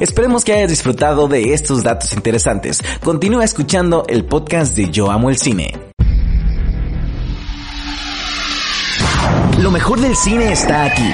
[0.00, 2.82] Esperemos que hayas disfrutado de estos datos interesantes.
[3.02, 5.72] Continúa escuchando el podcast de Yo Amo el Cine.
[9.58, 11.10] Lo mejor del cine está aquí.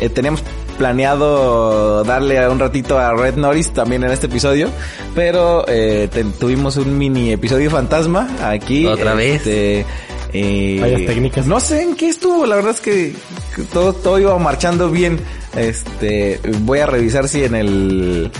[0.00, 0.42] eh, tenemos
[0.76, 4.68] planeado darle un ratito a Red Norris también en este episodio,
[5.14, 8.84] pero eh, te- tuvimos un mini episodio fantasma aquí.
[8.86, 9.42] Otra vez.
[10.34, 11.46] Eh, Fallas técnicas.
[11.46, 13.14] No sé en qué estuvo, la verdad es que
[13.72, 15.20] todo, todo iba marchando bien.
[15.56, 18.30] Este, voy a revisar si en el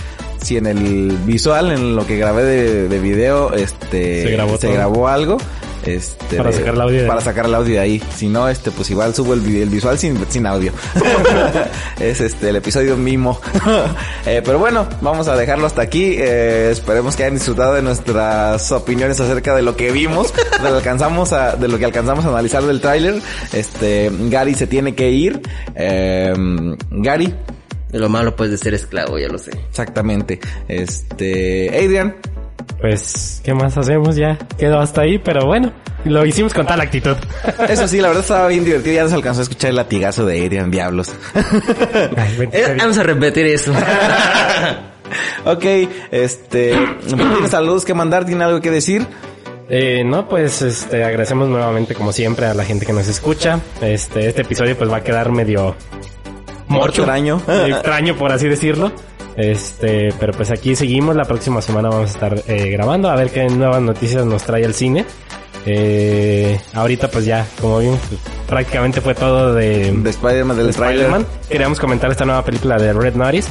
[0.41, 4.23] si en el visual, en lo que grabé de, de video, este,
[4.59, 5.37] Se grabó algo.
[5.85, 7.25] Este, Para sacar el audio de Para ahí.
[7.25, 8.03] sacar el audio de ahí.
[8.15, 10.71] Si no, este, pues igual subo el, el visual sin, sin audio.
[11.99, 13.39] es este, el episodio mimo.
[14.27, 16.15] Eh, pero bueno, vamos a dejarlo hasta aquí.
[16.17, 20.69] Eh, esperemos que hayan disfrutado de nuestras opiniones acerca de lo que vimos, de lo
[20.71, 23.21] que alcanzamos a, de lo que alcanzamos a analizar del tráiler.
[23.53, 25.41] Este, Gary se tiene que ir.
[25.75, 26.33] Eh,
[26.89, 27.35] Gary,
[27.91, 29.51] De lo malo pues de ser esclavo, ya lo sé.
[29.69, 30.39] exactamente.
[30.67, 32.15] Este, Adrian.
[32.79, 34.15] Pues, ¿qué más hacemos?
[34.15, 35.71] Ya quedó hasta ahí, pero bueno,
[36.03, 37.15] lo hicimos con tal actitud.
[37.69, 38.95] Eso sí, la verdad estaba bien divertido.
[38.95, 41.13] Ya nos alcanzó a escuchar el latigazo de Adrian, diablos.
[42.17, 43.71] Ay, Eh, vamos a repetir eso.
[45.45, 45.65] ok,
[46.11, 46.73] este,
[47.07, 48.25] ¿tiene saludos que mandar?
[48.25, 49.05] ¿Tiene algo que decir?
[49.69, 53.59] Eh, no, pues este, agradecemos nuevamente como siempre a la gente que nos escucha.
[53.81, 55.75] Este, este episodio pues va a quedar medio
[56.67, 57.41] morcho, Extraño.
[57.67, 58.91] extraño por así decirlo.
[59.37, 61.15] Este, pero pues aquí seguimos.
[61.15, 64.63] La próxima semana vamos a estar eh, grabando a ver qué nuevas noticias nos trae
[64.63, 65.05] el cine.
[65.67, 70.71] Eh, ahorita pues ya, como vimos, pues, prácticamente fue todo de, De Spider-Man, del de.
[70.71, 71.25] Spider-Man.
[71.49, 73.49] Queríamos comentar esta nueva película de Red Notice.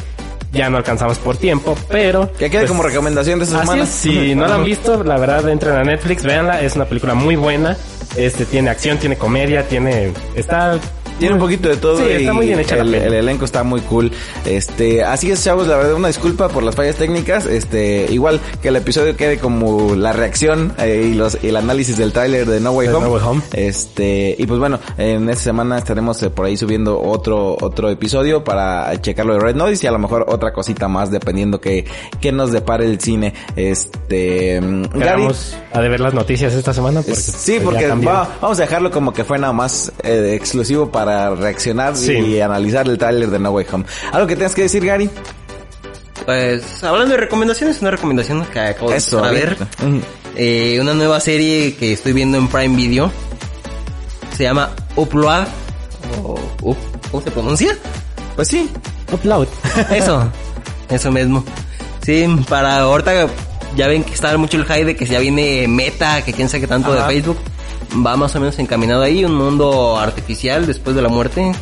[0.52, 2.30] Ya no alcanzamos por tiempo, pero...
[2.34, 3.82] Que quede pues, como recomendación de esta semana.
[3.82, 7.14] es, si no la han visto, la verdad entren a Netflix, véanla, es una película
[7.14, 7.76] muy buena.
[8.14, 10.78] Este tiene acción, tiene comedia, tiene está
[11.18, 11.98] Tiene un poquito de todo.
[11.98, 14.10] Sí, está y muy bien hecha la el, elenco está muy cool.
[14.44, 17.46] Este, así es, chavos, la verdad, una disculpa por las fallas técnicas.
[17.46, 21.96] Este, igual que el episodio quede como la reacción eh, y los, y el análisis
[21.96, 23.06] del tráiler de No Way Home.
[23.06, 23.42] No Way Home.
[23.52, 28.42] Este, y pues bueno, en esta semana estaremos eh, por ahí subiendo otro, otro episodio
[28.44, 31.84] para checarlo de Red Notice y a lo mejor otra cosita más dependiendo que,
[32.20, 33.34] que nos depare el cine.
[33.56, 37.02] Este, mm, Gary, Quedamos a de ver las noticias esta semana.
[37.02, 41.03] Porque, Sí, porque va- vamos a dejarlo como que fue nada más eh, exclusivo para
[41.04, 42.12] reaccionar Sí.
[42.12, 43.84] y analizar el tráiler de No Way Home.
[44.12, 45.10] ¿Algo que tengas que decir, Gary?
[46.24, 49.56] Pues hablando de recomendaciones, una recomendación que acabo de Eso, a ver.
[50.36, 53.10] Eh, una nueva serie que estoy viendo en Prime Video.
[54.36, 55.46] Se llama Upload.
[56.22, 56.76] O, Up-
[57.10, 57.76] ¿Cómo se pronuncia?
[58.36, 58.70] Pues sí.
[59.12, 59.46] Upload.
[59.92, 60.28] Eso,
[60.88, 61.44] eso mismo.
[62.04, 63.26] Sí, para ahorita
[63.76, 66.62] ya ven que está mucho el hype de que ya viene Meta, que quién sabe
[66.62, 67.06] qué tanto Ajá.
[67.08, 67.38] de Facebook.
[67.94, 71.52] Va más o menos encaminado ahí, un mundo artificial después de la muerte.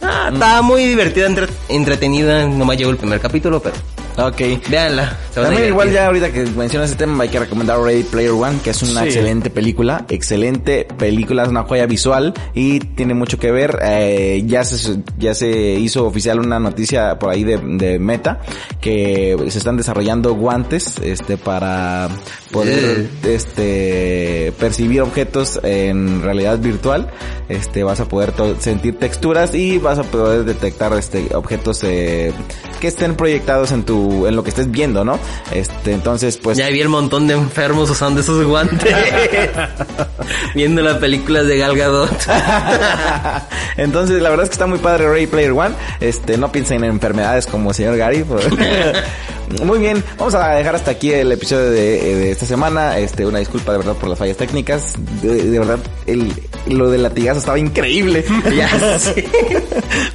[0.00, 2.46] Ah, está muy divertida, entre- entretenida.
[2.46, 3.76] Nomás llegó el primer capítulo, pero
[4.18, 4.40] Ok.
[4.68, 5.16] véanla.
[5.34, 8.70] También igual ya ahorita que mencionas ese tema hay que recomendar Ready Player One, que
[8.70, 9.06] es una Sí.
[9.08, 13.78] excelente película, excelente película, es una joya visual y tiene mucho que ver.
[13.82, 18.40] eh, ya se ya se hizo oficial una noticia por ahí de, de Meta
[18.80, 22.08] que se están desarrollando guantes, este, para
[22.50, 27.10] poder, este, percibir objetos en realidad virtual.
[27.48, 32.32] Este, vas a poder sentir texturas y vas a poder detectar, este, objetos eh,
[32.80, 35.18] que estén proyectados en tu en lo que estés viendo, ¿no?
[35.52, 38.94] Este, entonces, pues Ya vi el montón de enfermos usando esos guantes.
[40.54, 42.10] Viendo las películas de Gal Gadot.
[43.76, 45.74] entonces la verdad es que está muy padre Ray Player One.
[46.00, 48.24] Este, no piensen en enfermedades como el señor Gary.
[48.24, 48.46] pues.
[49.64, 52.98] muy bien, vamos a dejar hasta aquí el episodio de, de esta semana.
[52.98, 54.94] Este, una disculpa de verdad por las fallas técnicas.
[55.22, 56.32] De, de verdad, el,
[56.68, 58.24] lo del latigazo estaba increíble.
[58.56, 59.24] ya sé.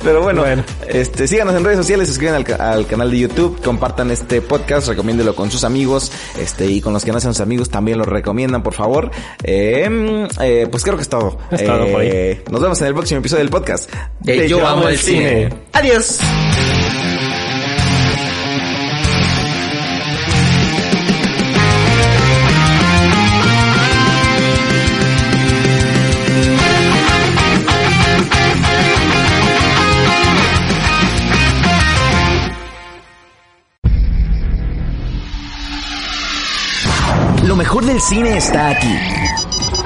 [0.04, 0.64] Pero bueno, Bueno.
[0.88, 4.88] este, síganos en redes sociales, suscriban al, ca- al canal de YouTube, compartan este podcast,
[4.88, 8.06] recomiéndelo con sus amigos, este, y con los que no sean sus amigos también lo
[8.06, 9.12] recomiendan, por favor.
[9.44, 11.38] Eh, eh, pues creo que es todo.
[11.52, 12.10] Es todo por ahí.
[12.12, 13.90] Eh, Nos vemos en el próximo episodio del podcast.
[14.20, 15.50] De Yo amo el cine.
[15.74, 16.20] Adiós.
[37.98, 38.96] Del cine está aquí.